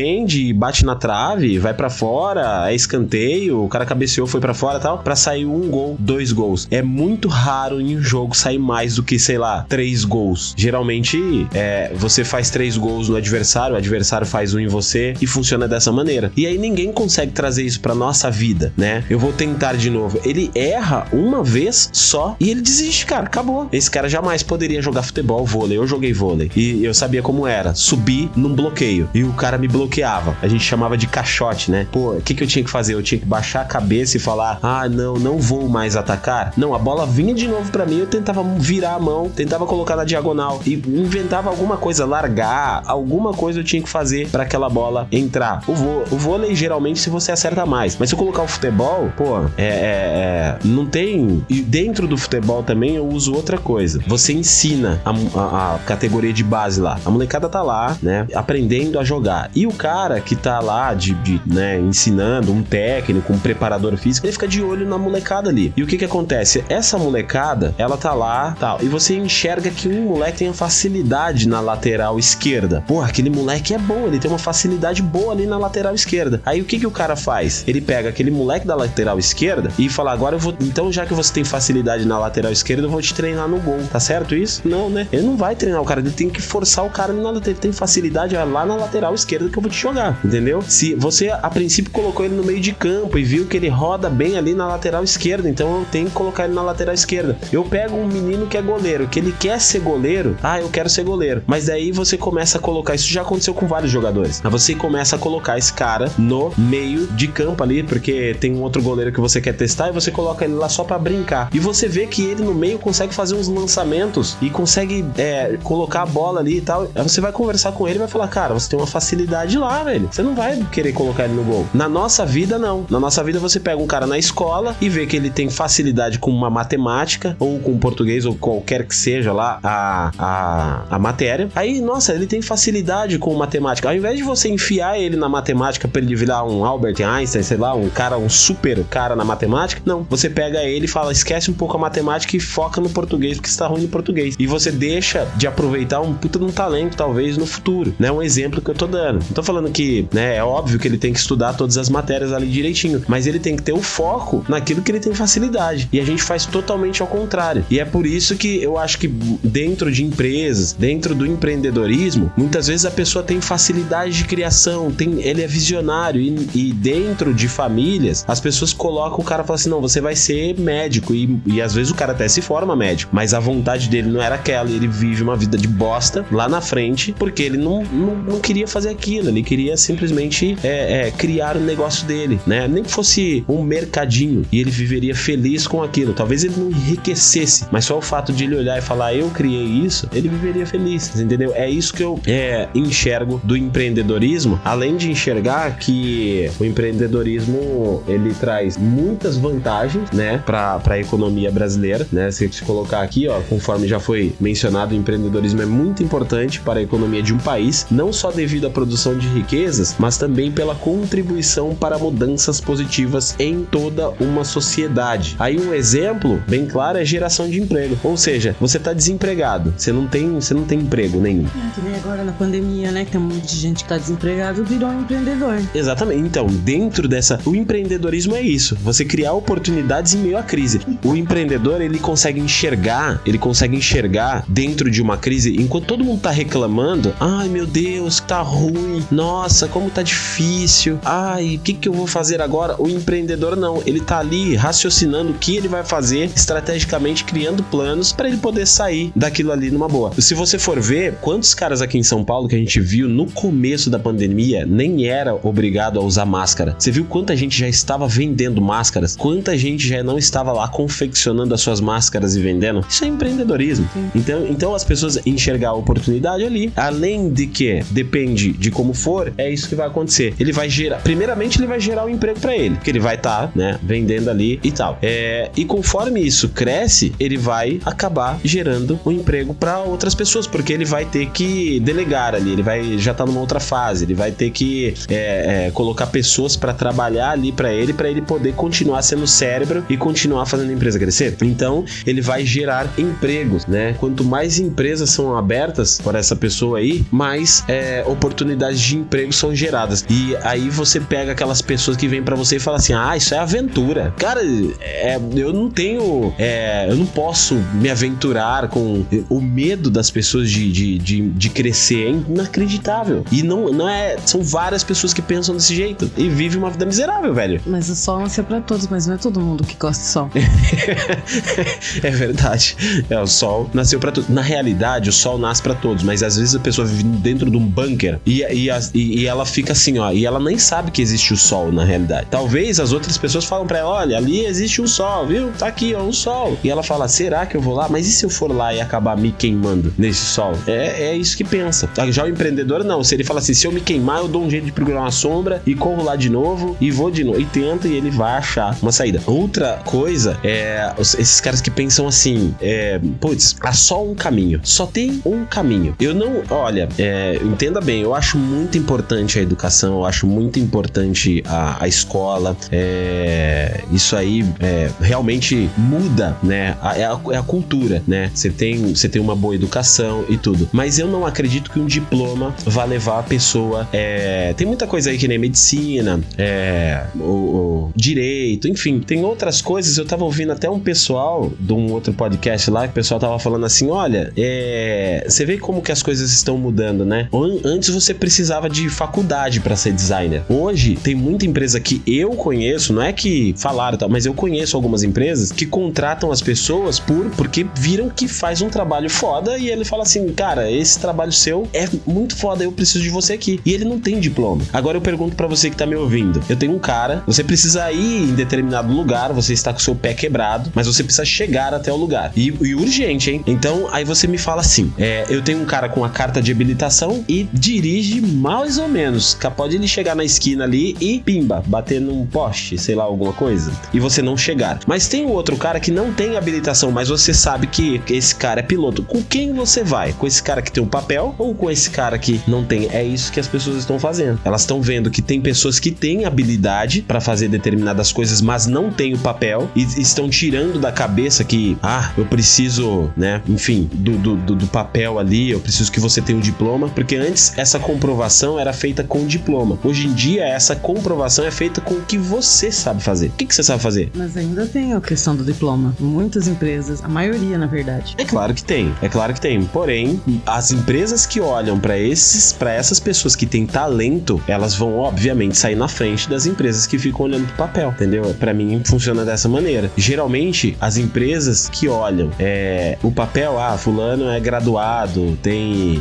[0.55, 4.99] bate na trave, vai para fora, é escanteio, o cara cabeceou, foi para fora tal,
[4.99, 6.67] para sair um gol, dois gols.
[6.71, 10.55] É muito raro em um jogo sair mais do que, sei lá, três gols.
[10.57, 15.27] Geralmente, é, você faz três gols no adversário, o adversário faz um em você e
[15.27, 16.33] funciona dessa maneira.
[16.37, 19.05] E aí ninguém consegue trazer isso pra nossa vida, né?
[19.09, 20.21] Eu vou tentar de novo.
[20.25, 23.27] Ele erra uma vez só e ele desiste, cara.
[23.27, 23.69] Acabou.
[23.73, 25.79] Esse cara jamais poderia jogar futebol, vôlei.
[25.79, 26.51] Eu joguei vôlei.
[26.57, 27.75] E eu sabia como era.
[27.75, 29.09] Subir num bloqueio.
[29.15, 30.37] E o cara me bloqueava.
[30.43, 31.87] A gente chamava de caixote, né?
[31.91, 32.95] Pô, o que, que eu tinha que fazer?
[32.95, 36.53] Eu tinha que baixar a cabeça e falar: ah, não, não vou mais atacar.
[36.57, 37.99] Não, a bola vinha de novo para mim.
[37.99, 43.33] Eu tentava virar a mão, tentava colocar na diagonal e inventava alguma coisa, largar, alguma
[43.33, 45.63] coisa eu tinha que fazer para aquela bola entrar.
[45.67, 47.97] O, vô, o vôlei, geralmente, se você acerta mais.
[47.99, 51.45] Mas se eu colocar o futebol, pô, é, é, é, não tem.
[51.49, 54.01] E dentro do futebol também eu uso outra coisa.
[54.07, 56.99] Você ensina a, a, a, categoria de base lá.
[57.05, 58.27] A molecada tá lá, né?
[58.35, 59.51] Aprendendo a jogar.
[59.55, 64.27] E o cara que tá lá de, de né, ensinando, um técnico, um preparador físico,
[64.27, 65.73] ele fica de olho na molecada ali.
[65.77, 66.65] E o que que acontece?
[66.69, 68.79] Essa molecada, ela tá lá, tal.
[68.83, 72.83] E você enxerga que um moleque tem facilidade na lateral esquerda.
[72.87, 76.43] Porra, aquele moleque é bom, ele tem uma facilidade boa ali na lateral esquerda.
[76.45, 77.65] Aí o que que o cara faz?
[77.67, 80.55] Ele pega aquele moleque da lateral esquerda e fala: agora eu vou.
[80.61, 83.79] Então, já que você tem facilidade na lateral esquerda, eu vou te treinar no gol.
[83.91, 84.63] Tá certo isso?
[84.65, 85.07] Não, né?
[85.13, 87.61] Ele não vai treinar o cara, ele tem que forçar o cara na lateral.
[87.61, 90.19] Tem facilidade lá na lateral esquerda que eu vou te jogar.
[90.25, 90.63] Entendeu?
[90.63, 94.09] Se você a princípio colocou ele no meio de campo e viu que ele roda
[94.09, 97.37] bem ali na lateral esquerda, então eu tenho que colocar ele na lateral esquerda.
[97.53, 100.37] Eu pego um menino que é goleiro, que ele quer ser goleiro.
[100.43, 101.43] Ah, eu quero ser goleiro.
[101.47, 102.95] Mas daí você começa a colocar.
[102.95, 104.41] Isso já aconteceu com vários jogadores.
[104.45, 108.63] Aí você começa a colocar esse cara no meio de campo ali, porque tem um
[108.63, 111.49] outro goleiro que você quer testar e você coloca ele lá só para brincar.
[111.53, 116.03] E você vê que ele no meio consegue fazer uns lançamentos e consegue é, colocar
[116.03, 116.89] a bola ali e tal.
[116.95, 119.83] Aí você vai conversar com ele e vai falar: Cara, você tem uma facilidade lá,
[119.83, 120.09] velho.
[120.11, 121.67] Você não vai querer colocar ele no gol.
[121.73, 122.85] Na nossa vida, não.
[122.91, 126.19] Na nossa vida, você pega um cara na escola e vê que ele tem facilidade
[126.19, 131.49] com uma matemática ou com português ou qualquer que seja lá a, a, a matéria.
[131.55, 133.89] Aí, nossa, ele tem facilidade com matemática.
[133.89, 137.57] Ao invés de você enfiar ele na matemática para ele virar um Albert Einstein, sei
[137.57, 140.07] lá, um cara, um super cara na matemática, não.
[140.11, 143.49] Você pega ele e fala: esquece um pouco a matemática e foca no português, porque
[143.49, 144.35] está ruim no português.
[144.39, 147.95] E você deixa de aproveitar um puta de um talento, talvez, no futuro.
[147.99, 148.11] Né?
[148.11, 149.25] Um exemplo que eu tô dando.
[149.39, 152.49] Tô falando que, né, é óbvio que ele tem que estudar todas as matérias ali
[152.49, 155.89] direitinho, mas ele tem que ter o foco naquilo que ele tem facilidade.
[155.93, 157.65] E a gente faz totalmente ao contrário.
[157.71, 162.67] E é por isso que eu acho que dentro de empresas, dentro do empreendedorismo, muitas
[162.67, 167.47] vezes a pessoa tem facilidade de criação, tem, ele é visionário e, e dentro de
[167.47, 171.15] famílias, as pessoas colocam o cara e falam assim: não, você vai ser médico.
[171.15, 174.21] E, e às vezes o cara até se forma médico, mas a vontade dele não
[174.21, 178.17] era aquela, ele vive uma vida de bosta lá na frente, porque ele não, não,
[178.17, 182.67] não queria fazer aquilo, ele queria simplesmente é, é, criar o um negócio dele, né?
[182.69, 186.13] Nem que fosse um mercadinho e ele viveria feliz com aquilo.
[186.13, 189.65] Talvez ele não enriquecesse, mas só o fato de ele olhar e falar, eu criei
[189.65, 191.53] isso, ele viveria feliz, entendeu?
[191.55, 198.35] É isso que eu é, enxergo do empreendedorismo, além de enxergar que o empreendedorismo ele
[198.35, 202.31] traz muitas vantagens, né, para a economia brasileira, né?
[202.31, 206.81] Se se colocar aqui, ó, conforme já foi mencionado, o empreendedorismo é muito importante para
[206.81, 210.75] a economia de um país, não só devido à produção de riquezas, mas também pela
[210.75, 215.37] contribuição para mudanças positivas em toda uma sociedade.
[215.39, 219.93] Aí um exemplo bem claro é geração de emprego, ou seja, você está desempregado, você
[219.93, 221.45] não tem, você não tem emprego nenhum.
[221.47, 223.99] É, que nem agora na pandemia, né, que tem um monte de gente que tá
[223.99, 225.61] desempregado virou um empreendedor.
[225.75, 226.21] Exatamente.
[226.21, 230.81] Então, dentro dessa, o empreendedorismo é isso, você criar oportunidades em meio à crise.
[231.05, 236.21] O empreendedor, ele consegue enxergar, ele consegue enxergar dentro de uma crise, enquanto todo mundo
[236.21, 241.89] tá reclamando, ai meu Deus, tá ruim, nossa, como tá difícil, ai, o que que
[241.89, 242.81] eu vou fazer agora?
[242.81, 248.13] O empreendedor não, ele tá ali raciocinando o que ele vai fazer, estrategicamente criando planos
[248.13, 250.13] para ele poder sair daquilo ali numa boa.
[250.19, 253.31] Se você for ver, quantos caras aqui em São Paulo que a gente viu no
[253.31, 256.77] começo da pandemia nem era obrigado a usar máscara.
[256.79, 259.17] Você viu quanta gente já estava vendendo máscaras?
[259.17, 262.85] Quanta gente já não estava lá confeccionando as suas máscaras e vendendo?
[262.89, 263.89] Isso é empreendedorismo.
[264.15, 269.33] Então, então as pessoas enxergar a oportunidade ali, além de que depende de como for,
[269.39, 270.35] é isso que vai acontecer.
[270.39, 273.49] Ele vai gerar, primeiramente ele vai gerar um emprego para ele, que ele vai estar,
[273.49, 274.99] tá, né, vendendo ali e tal.
[275.03, 280.73] É, e conforme isso cresce, ele vai acabar gerando um emprego para outras pessoas, porque
[280.73, 284.31] ele vai ter que delegar ali, ele vai já tá numa outra fase, ele vai
[284.31, 289.03] ter que é, é, colocar pessoas para trabalhar ali para ele, para ele poder continuar
[289.03, 291.37] sendo cérebro e continuar fazendo a empresa crescer.
[291.43, 293.95] Então, ele vai gerar empregos, né?
[293.99, 299.55] Quanto mais empresas são abertas por essa pessoa aí, mais é, oportunidades de emprego são
[299.55, 300.05] geradas.
[300.09, 303.35] E aí você pega aquelas pessoas que vêm para você e fala assim: ah, isso
[303.35, 304.15] é aventura.
[304.19, 304.41] Cara,
[304.81, 306.33] é, eu não tenho.
[306.39, 311.51] É, eu não posso me aventurar com o medo das pessoas de, de, de, de,
[311.51, 312.09] crescer.
[312.09, 313.25] É inacreditável.
[313.31, 314.17] E não, não é.
[314.25, 317.61] São várias pessoas que pensam desse jeito e vivem uma vida miserável, velho.
[317.67, 320.31] Mas o sol nasceu pra todos, mas não é todo mundo que gosta de sol.
[322.03, 322.77] é verdade.
[323.11, 324.29] É, o sol nasceu para todos.
[324.31, 327.57] Na realidade, o sol nasce para todos, mas às vezes a pessoa vive dentro de
[327.57, 331.33] um bunker e, e, e, ela fica assim, ó, e ela nem sabe que existe
[331.33, 332.27] o sol na realidade.
[332.31, 335.51] Talvez as outras pessoas falam para ela: olha, ali existe um sol, viu?
[335.59, 336.57] Tá aqui, ó, um sol.
[336.63, 337.89] E ela fala: será que eu vou lá?
[337.89, 340.53] Mas e se eu for lá e acabar me queimando nesse sol?
[340.67, 341.89] É, é isso que pensa.
[342.11, 343.03] Já o empreendedor, não.
[343.05, 345.11] Se ele fala assim: se eu me queimar, eu dou um jeito de procurar uma
[345.11, 347.41] sombra e corro lá de novo e vou de novo.
[347.41, 349.23] E tenta e ele vai achar uma saída.
[349.27, 354.61] Outra coisa é esses caras que pensam assim: é, putz, há só um caminho.
[354.63, 355.95] Só tem um caminho.
[356.01, 360.59] Eu não, olha, é, entenda bem, eu acho muito importante a educação, eu acho muito
[360.59, 362.57] importante a, a escola.
[362.71, 366.77] É, isso aí é, realmente muda, né?
[366.97, 368.31] É a, é a cultura, né?
[368.35, 370.69] Você tem, você tem uma boa educação e tudo.
[370.73, 373.89] Mas eu não acredito que um diploma vá levar a pessoa.
[373.93, 379.63] É, tem muita coisa aí que nem medicina, é, o, o, direito, enfim, tem outras
[379.63, 379.97] coisas.
[379.97, 383.39] Eu tava ouvindo até um pessoal de um outro podcast lá que o pessoal tava
[383.39, 387.29] falando assim: olha, é, você vê como que as coisas estão mudando, né?
[387.65, 390.43] Antes você precisava de faculdade para ser designer.
[390.49, 394.77] Hoje tem muita empresa que eu conheço, não é que falaram, tal, mas eu conheço
[394.77, 399.69] algumas empresas que contratam as pessoas por porque viram que faz um trabalho foda e
[399.69, 403.61] ele fala assim, cara, esse trabalho seu é muito foda, eu preciso de você aqui.
[403.65, 404.63] E ele não tem diploma.
[404.73, 406.43] Agora eu pergunto para você que tá me ouvindo.
[406.49, 410.15] Eu tenho um cara, você precisa ir em determinado lugar, você está com seu pé
[410.15, 412.33] quebrado, mas você precisa chegar até o lugar.
[412.37, 413.43] E, e urgente, hein?
[413.47, 416.51] Então aí você me fala assim: é, eu tenho um cara com a carta de
[416.51, 419.37] habilitação e dirige mais ou menos.
[419.57, 423.73] Pode ele chegar na esquina ali e pimba, bater num poste, sei lá, alguma coisa.
[423.93, 424.79] E você não chegar.
[424.87, 428.61] Mas tem o outro cara que não tem habilitação, mas você sabe que esse cara
[428.61, 429.03] é piloto.
[429.03, 430.13] Com quem você vai?
[430.13, 432.89] Com esse cara que tem um papel ou com esse cara que não tem?
[432.91, 434.39] É isso que as pessoas estão fazendo.
[434.45, 438.91] Elas estão vendo que tem pessoas que têm habilidade para fazer determinadas coisas, mas não
[438.91, 444.17] têm o papel e estão tirando da cabeça que, ah, eu preciso, né, enfim, do,
[444.17, 448.28] do, do papel ali, eu preciso que você tenha um diploma, porque antes essa comprovação
[448.29, 449.79] comprovação era feita com diploma.
[449.83, 453.29] Hoje em dia, essa comprovação é feita com o que você sabe fazer.
[453.29, 454.11] O que, que você sabe fazer?
[454.15, 455.95] Mas ainda tem a questão do diploma.
[455.99, 458.15] Muitas empresas, a maioria, na verdade.
[458.19, 459.65] É claro que tem, é claro que tem.
[459.65, 464.99] Porém, as empresas que olham para esses, para essas pessoas que têm talento, elas vão
[464.99, 468.35] obviamente sair na frente das empresas que ficam olhando pro papel, entendeu?
[468.39, 469.91] Para mim funciona dessa maneira.
[469.97, 475.99] Geralmente, as empresas que olham é, o papel, ah, fulano é graduado, tem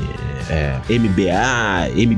[0.50, 2.17] é, MBA, MBA,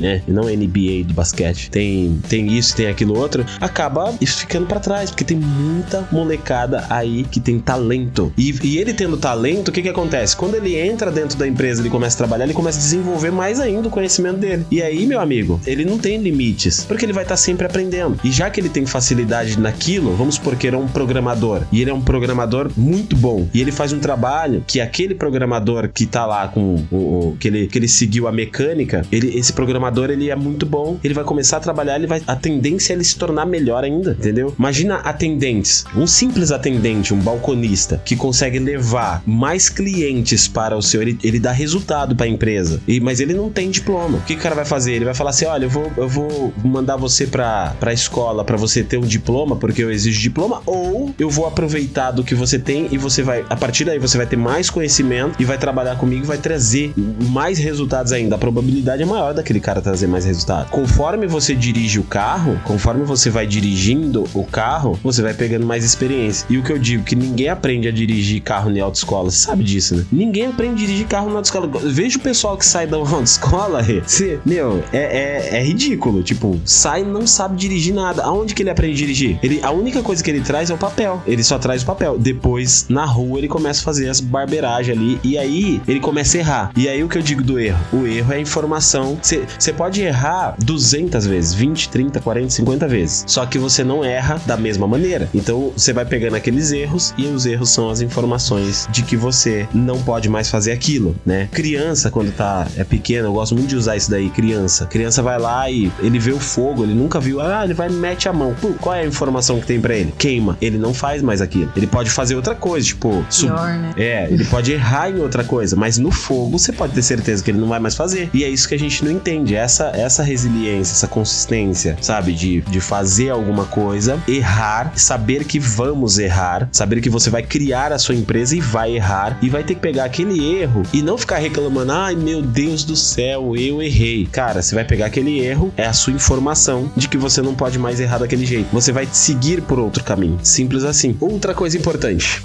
[0.00, 0.22] né?
[0.26, 1.70] E não NBA do basquete.
[1.70, 3.44] Tem, tem isso, tem aquilo outro.
[3.60, 8.32] Acaba isso ficando para trás, porque tem muita molecada aí que tem talento.
[8.36, 10.36] E, e ele tendo talento, o que que acontece?
[10.36, 13.60] Quando ele entra dentro da empresa, ele começa a trabalhar, ele começa a desenvolver mais
[13.60, 14.66] ainda o conhecimento dele.
[14.70, 18.18] E aí, meu amigo, ele não tem limites, porque ele vai estar tá sempre aprendendo.
[18.24, 21.80] E já que ele tem facilidade naquilo, vamos supor que ele é um programador, e
[21.80, 26.06] ele é um programador muito bom, e ele faz um trabalho que aquele programador que
[26.06, 30.10] tá lá com o, o que ele que ele seguiu a mecânica, ele, esse programador
[30.10, 33.04] ele é muito bom, ele vai começar a trabalhar, ele vai a tendência é ele
[33.04, 34.54] se tornar melhor ainda, entendeu?
[34.58, 41.02] Imagina atendentes, um simples atendente, um balconista que consegue levar mais clientes para o seu,
[41.02, 42.80] ele, ele dá resultado para a empresa.
[42.86, 44.18] E mas ele não tem diploma.
[44.18, 44.94] O que o cara vai fazer?
[44.94, 48.56] Ele vai falar assim: "Olha, eu vou eu vou mandar você para para escola para
[48.56, 52.58] você ter um diploma, porque eu exijo diploma, ou eu vou aproveitar do que você
[52.58, 55.96] tem e você vai a partir daí você vai ter mais conhecimento e vai trabalhar
[55.96, 60.70] comigo vai trazer mais resultados ainda, a probabilidade é maior daquele cara trazer mais resultado.
[60.70, 65.84] Conforme você dirige o carro, conforme você vai dirigindo o carro, você vai pegando mais
[65.84, 66.46] experiência.
[66.50, 69.64] E o que eu digo, que ninguém aprende a dirigir carro em autoescola, você sabe
[69.64, 70.04] disso, né?
[70.10, 71.68] Ninguém aprende a dirigir carro na autoescola.
[71.84, 76.22] Veja o pessoal que sai da autoescola, você, meu, é, é, é ridículo.
[76.22, 78.22] Tipo, sai não sabe dirigir nada.
[78.22, 79.38] Aonde que ele aprende a dirigir?
[79.42, 81.22] Ele, a única coisa que ele traz é o papel.
[81.26, 82.18] Ele só traz o papel.
[82.18, 85.20] Depois, na rua, ele começa a fazer as barbeiragens ali.
[85.22, 86.72] E aí, ele começa a errar.
[86.76, 87.78] E aí, o que eu digo do erro?
[87.92, 89.15] O erro é a informação.
[89.22, 93.24] Você pode errar 200 vezes, 20, 30, 40, 50 vezes.
[93.26, 95.28] Só que você não erra da mesma maneira.
[95.34, 99.68] Então você vai pegando aqueles erros e os erros são as informações de que você
[99.72, 101.48] não pode mais fazer aquilo, né?
[101.52, 104.86] Criança, quando tá é pequena, eu gosto muito de usar isso daí, criança.
[104.86, 107.92] Criança vai lá e ele vê o fogo, ele nunca viu, ah, ele vai e
[107.92, 108.54] mete a mão.
[108.60, 110.12] Pô, qual é a informação que tem para ele?
[110.18, 110.56] Queima.
[110.60, 111.70] Ele não faz mais aquilo.
[111.76, 113.92] Ele pode fazer outra coisa, tipo, Pior, né?
[113.96, 117.50] É, ele pode errar em outra coisa, mas no fogo você pode ter certeza que
[117.50, 118.30] ele não vai mais fazer.
[118.32, 119.54] E é isso que a gente não entende.
[119.54, 122.32] Essa, essa resiliência, essa consistência, sabe?
[122.32, 127.92] De, de fazer alguma coisa, errar, saber que vamos errar, saber que você vai criar
[127.92, 131.16] a sua empresa e vai errar, e vai ter que pegar aquele erro e não
[131.16, 134.26] ficar reclamando, ai meu Deus do céu, eu errei.
[134.26, 137.78] Cara, você vai pegar aquele erro, é a sua informação de que você não pode
[137.78, 138.68] mais errar daquele jeito.
[138.72, 140.38] Você vai seguir por outro caminho.
[140.42, 141.16] Simples assim.
[141.20, 142.42] Outra coisa importante: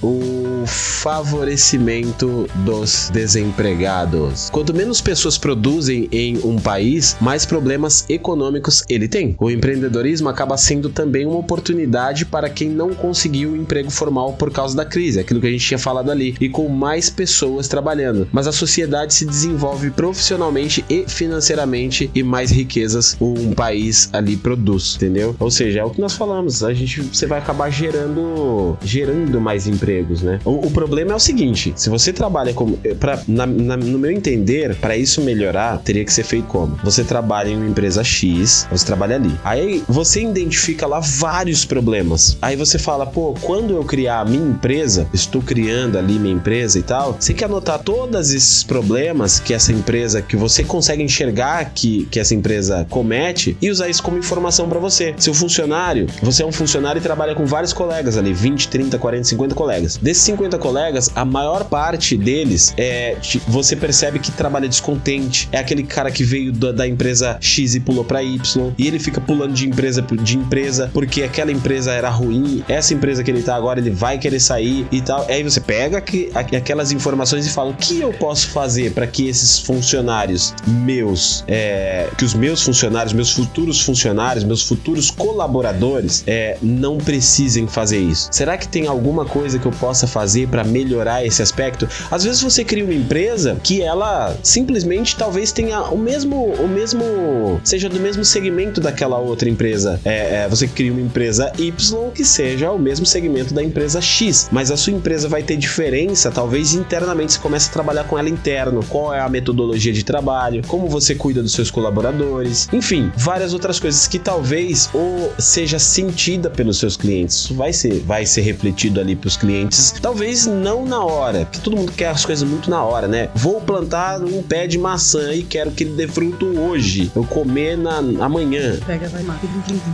[0.62, 4.50] o favorecimento dos desempregados.
[4.52, 9.36] Quanto menos pessoas produzem em um país, mais problemas econômicos ele tem.
[9.40, 14.52] O empreendedorismo acaba sendo também uma oportunidade para quem não conseguiu um emprego formal por
[14.52, 18.28] causa da crise, aquilo que a gente tinha falado ali, e com mais pessoas trabalhando.
[18.32, 24.96] Mas a sociedade se desenvolve profissionalmente e financeiramente e mais riquezas um país ali produz,
[24.96, 25.36] entendeu?
[25.40, 29.68] Ou seja, é o que nós falamos, a gente você vai acabar gerando gerando mais
[29.68, 30.40] empregos, né?
[30.52, 34.98] O, o problema é o seguinte, se você trabalha como para no meu entender, para
[34.98, 36.78] isso melhorar, teria que ser feito como?
[36.84, 39.32] Você trabalha em uma empresa X, você trabalha ali.
[39.46, 42.38] Aí você identifica lá vários problemas.
[42.42, 46.78] Aí você fala, pô, quando eu criar a minha empresa, estou criando ali minha empresa
[46.78, 51.72] e tal, você quer anotar todos esses problemas que essa empresa, que você consegue enxergar
[51.74, 55.16] que, que essa empresa comete e usar isso como informação para você.
[55.18, 59.24] Seu funcionário, você é um funcionário e trabalha com vários colegas ali, 20, 30, 40,
[59.24, 59.96] 50 colegas.
[59.96, 65.84] Desses 50 colegas, a maior parte deles é você percebe que trabalha descontente é aquele
[65.84, 69.54] cara que veio da, da empresa X e pulou para Y, e ele fica pulando
[69.54, 73.80] de empresa de empresa porque aquela empresa era ruim, essa empresa que ele tá agora
[73.80, 75.26] ele vai querer sair e tal.
[75.28, 79.28] Aí você pega que, aquelas informações e fala: o que eu posso fazer para que
[79.28, 86.58] esses funcionários meus, é, que os meus funcionários, meus futuros funcionários, meus futuros colaboradores, é,
[86.62, 88.30] não precisem fazer isso?
[88.32, 91.88] Será que tem alguma coisa que eu possa fazer para melhorar esse aspecto?
[92.10, 97.60] Às vezes você cria uma empresa que ela simplesmente talvez tenha o mesmo, o mesmo,
[97.64, 100.00] seja do mesmo segmento daquela outra empresa.
[100.06, 104.50] É, é, você cria uma empresa Y que seja o mesmo segmento da empresa X,
[104.52, 108.30] mas a sua empresa vai ter diferença, talvez internamente você comece a trabalhar com ela
[108.30, 108.84] interno.
[108.90, 110.62] Qual é a metodologia de trabalho?
[110.68, 112.70] Como você cuida dos seus colaboradores?
[112.72, 117.36] Enfim, várias outras coisas que talvez ou seja sentida pelos seus clientes.
[117.36, 119.94] Isso vai ser, vai ser refletido ali para os clientes.
[120.02, 123.30] Talvez talvez não na hora, porque todo mundo quer as coisas muito na hora, né?
[123.34, 127.76] Vou plantar um pé de maçã e quero que ele dê fruto hoje, eu comer
[127.76, 128.78] na, amanhã.
[128.86, 129.40] Pega, vai lá.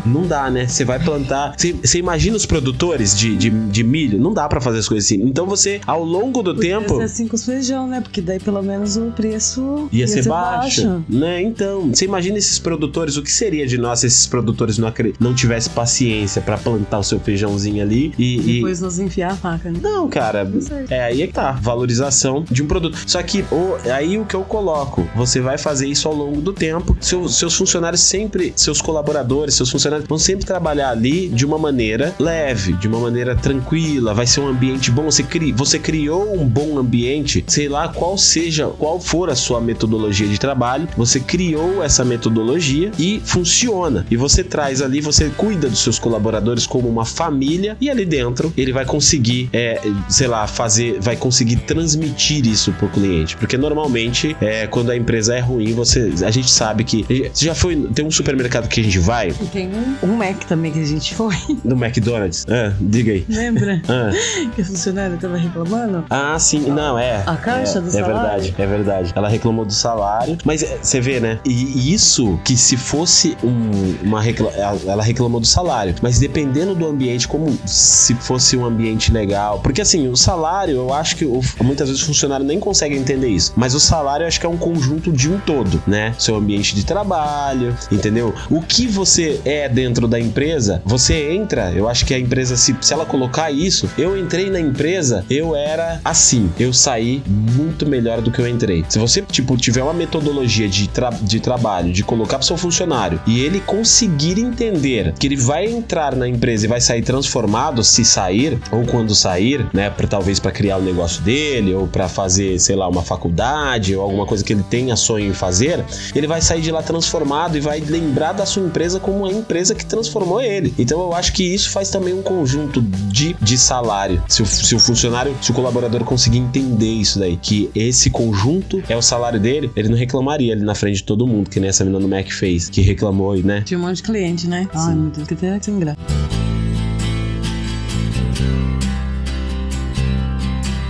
[0.05, 0.67] Não dá, né?
[0.67, 1.55] Você vai plantar.
[1.57, 4.19] Você, imagina os produtores de, de, de milho?
[4.19, 5.21] Não dá pra fazer as coisas assim.
[5.23, 6.97] Então você, ao longo do Podia tempo.
[6.97, 8.01] ser assim com os feijão, né?
[8.01, 11.41] Porque daí pelo menos o preço Ia, ser, baixo, né?
[11.41, 15.33] Então, você imagina esses produtores, o que seria de nós se esses produtores não, não
[15.33, 19.71] tivessem paciência pra plantar o seu feijãozinho ali e, e- Depois nos enfiar a faca,
[19.71, 19.79] né?
[19.81, 20.16] Não, cara,
[20.61, 20.85] Sei.
[20.89, 22.97] é aí é que tá, valorização de um produto.
[23.05, 26.53] Só que o, aí o que eu coloco, você vai fazer isso ao longo do
[26.53, 26.95] tempo.
[26.99, 32.13] Seu- seus funcionários sempre, seus colaboradores, seus funcionários vão sempre trabalhar ali de uma maneira
[32.19, 35.03] leve, de uma maneira tranquila, vai ser um ambiente bom.
[35.09, 39.59] Você, cri, você criou um bom ambiente, sei lá qual seja, qual for a sua
[39.61, 44.05] metodologia de trabalho, você criou essa metodologia e funciona.
[44.09, 48.53] E você traz ali, você cuida dos seus colaboradores como uma família e ali dentro
[48.57, 53.35] ele vai conseguir, é, sei lá, fazer, vai conseguir transmitir isso pro cliente.
[53.37, 57.03] Porque normalmente, é, quando a empresa é ruim, você, a gente sabe que.
[57.33, 57.75] Você já foi.
[57.93, 59.69] Tem um supermercado que a gente vai, tem
[60.03, 62.45] um, um Mac também que a gente foi, no McDonald's.
[62.49, 63.25] Ah, diga aí.
[63.29, 63.81] lembra?
[63.87, 64.11] Ah,
[64.55, 66.05] que a funcionária tava reclamando?
[66.09, 67.23] ah, sim, não, é.
[67.25, 68.13] A caixa é, do É salário?
[68.15, 69.13] verdade, é verdade.
[69.15, 71.39] Ela reclamou do salário, mas é, você vê, né?
[71.45, 76.75] E isso que se fosse um, uma recla ela- ela reclamou do salário, mas dependendo
[76.75, 81.25] do ambiente, como se fosse um ambiente legal, porque assim, o salário, eu acho que
[81.63, 84.49] muitas vezes o funcionário nem consegue entender isso, mas o salário eu acho que é
[84.49, 86.13] um conjunto de um todo, né?
[86.19, 88.33] Seu ambiente de trabalho, entendeu?
[88.49, 92.75] O que você é dentro da empresa, você entra, eu acho que a empresa, se,
[92.81, 98.21] se ela colocar isso, eu entrei na empresa, eu era assim, eu saí muito melhor
[98.21, 98.83] do que eu entrei.
[98.89, 103.19] Se você, tipo, tiver uma metodologia de, tra- de trabalho, de colocar pro seu funcionário
[103.25, 108.03] e ele conseguir entender que ele vai entrar na empresa e vai sair transformado se
[108.03, 112.59] sair, ou quando sair, né, pra, talvez para criar o negócio dele, ou para fazer,
[112.59, 115.85] sei lá, uma faculdade, ou alguma coisa que ele tenha sonho em fazer,
[116.15, 119.75] ele vai sair de lá transformado e vai lembrar da sua empresa como a empresa
[119.75, 120.73] que transformou ele.
[120.79, 124.23] Então eu acho que isso faz também um conjunto de, de salário.
[124.27, 128.81] Se o, se o funcionário, se o colaborador conseguir entender isso daí, que esse conjunto
[128.89, 131.69] é o salário dele, ele não reclamaria ali na frente de todo mundo, que nem
[131.69, 133.61] essa menina do Mac fez, que reclamou, né?
[133.61, 134.67] Tinha um monte de cliente, né?
[134.73, 135.97] Ai, meu Deus, que até sem graça.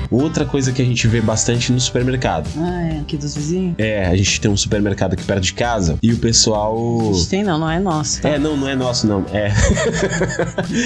[0.10, 2.50] Outra coisa que a gente vê bastante no supermercado.
[2.58, 3.00] Ah, é.
[3.00, 3.76] Aqui dos vizinhos?
[3.78, 6.76] É, a gente tem um supermercado aqui perto de casa e o pessoal.
[7.12, 8.22] A gente tem não, não é nosso.
[8.22, 8.30] Tá?
[8.30, 9.26] É, não, não é nosso, não.
[9.32, 9.52] É.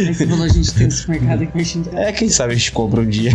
[0.08, 2.04] Aí você falou, a gente tem um supermercado aqui pertinho de casa.
[2.04, 3.32] É, quem sabe a gente compra um dia.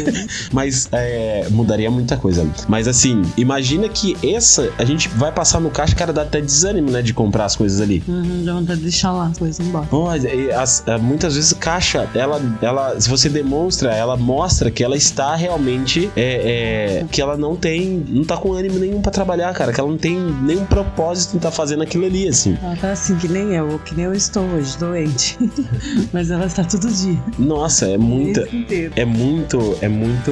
[0.52, 2.46] Mas é, mudaria muita coisa.
[2.68, 4.70] Mas assim, imagina que essa.
[4.78, 7.02] A gente vai passar no caixa, cara, dá até desânimo, né?
[7.02, 8.02] De comprar as coisas ali.
[8.06, 9.86] Uhum, dá vontade de deixar lá as coisas embora.
[9.86, 14.82] Pô, e as- é, muitas vezes caixa, ela, ela, se você demonstra, ela mostra que
[14.82, 19.10] ela está realmente, é, é, que ela não tem, não tá com ânimo nenhum pra
[19.10, 22.56] trabalhar, cara, que ela não tem nenhum propósito em estar fazendo aquilo ali, assim.
[22.62, 25.38] Ela tá assim, que nem eu, que nem eu estou hoje, doente.
[26.12, 27.18] Mas ela está todo dia.
[27.38, 28.48] Nossa, é muita,
[28.96, 30.30] é muito, é muito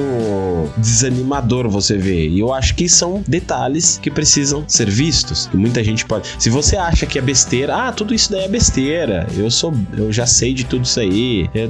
[0.77, 2.27] desanimador você ver.
[2.29, 5.49] E eu acho que são detalhes que precisam ser vistos.
[5.53, 6.27] E muita gente pode.
[6.37, 9.27] Se você acha que é besteira, ah, tudo isso daí é besteira.
[9.37, 11.49] Eu sou, eu já sei de tudo isso aí.
[11.53, 11.69] Eu-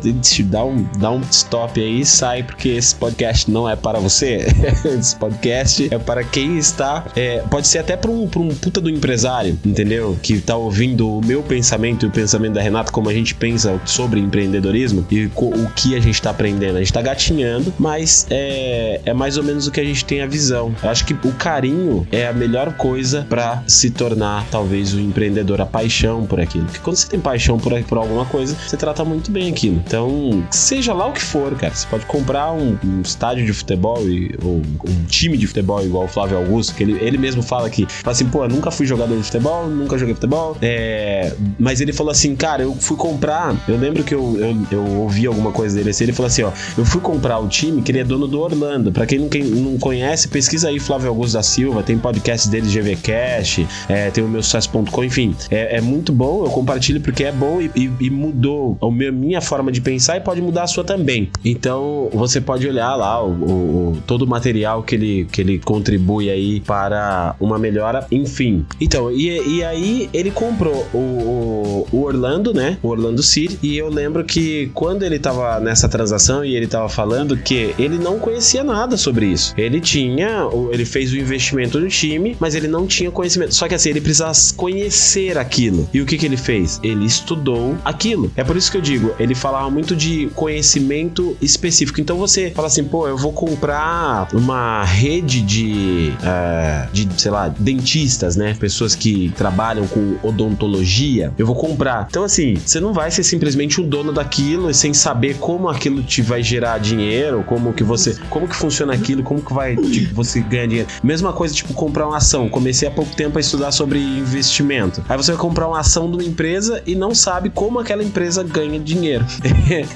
[0.50, 4.48] Dá um, dá um stop aí e sai, porque esse podcast não é para você.
[4.98, 7.06] esse podcast é para quem está.
[7.16, 10.18] é, pode ser até para um, um puta do empresário, entendeu?
[10.22, 13.80] Que tá ouvindo o meu pensamento e o pensamento da Renata, como a gente pensa
[13.86, 16.78] sobre empreendedorismo e o que a gente tá aprendendo.
[16.78, 20.22] A gente tá gatinhando, mas é, é mais ou menos o que a gente tem
[20.22, 20.74] a visão.
[20.82, 25.60] Eu acho que o carinho é a melhor coisa para se tornar, talvez, o empreendedor,
[25.60, 26.66] a paixão por aquilo.
[26.66, 29.82] Porque quando você tem paixão por, por alguma coisa, você trata muito bem aquilo.
[29.86, 34.08] Então, seja lá o que for, cara, você pode comprar um, um estádio de futebol
[34.08, 37.70] e, ou um time de futebol igual o Flávio Augusto, que ele, ele mesmo fala
[37.70, 41.82] que, fala assim, pô, eu nunca fui jogador de futebol, nunca joguei futebol, é, mas
[41.82, 45.52] ele falou assim, cara, eu fui comprar, eu lembro que eu, eu, eu ouvi alguma
[45.52, 48.04] coisa dele assim, ele falou assim, ó, eu fui comprar o time que ele é
[48.04, 51.84] dono do Orlando, pra quem não, quem não conhece, pesquisa aí Flávio Augusto da Silva,
[51.84, 56.50] tem podcast dele, GVCast, é, tem o meu sucesso.com, enfim, é, é muito bom, eu
[56.52, 60.42] compartilho porque é bom e, e- e mudou a minha, forma de pensar e pode
[60.42, 61.30] mudar a sua também.
[61.44, 66.30] Então, você pode olhar lá o, o, todo o material que ele, que ele contribui
[66.30, 68.66] aí para uma melhora, enfim.
[68.80, 72.78] Então, e, e aí ele comprou o, o, Orlando, né?
[72.84, 73.58] O Orlando City.
[73.64, 77.98] E eu lembro que quando ele tava nessa transação e ele tava falando que ele
[77.98, 79.54] não conhecia nada sobre isso.
[79.58, 83.56] Ele tinha, ele fez o investimento no time, mas ele não tinha conhecimento.
[83.56, 85.88] Só que assim, ele precisava conhecer aquilo.
[85.94, 86.80] E o que que ele fez?
[86.84, 88.32] Ele estudou aquilo.
[88.36, 92.02] É por isso que eu digo, ele falava muito de conhecimento específico.
[92.02, 97.48] Então você fala assim, pô, eu vou comprar uma rede de, uh, de sei lá,
[97.48, 98.56] dentistas, né?
[98.60, 101.32] Pessoas que trabalham com odontologia.
[101.38, 102.08] Eu vou comprar.
[102.10, 106.22] Então assim, você não vai ser simplesmente um dono daquilo sem saber como aquilo te
[106.22, 110.40] vai gerar dinheiro, como que você, como que funciona aquilo, como que vai tipo, você
[110.42, 110.90] ganhar dinheiro.
[111.04, 112.50] Mesma coisa, tipo comprar uma ação.
[112.50, 115.04] Comecei há pouco tempo a estudar sobre investimento.
[115.08, 118.44] Aí você vai comprar uma ação de uma empresa e não sabe como aquela empresa
[118.44, 119.26] ganha dinheiro.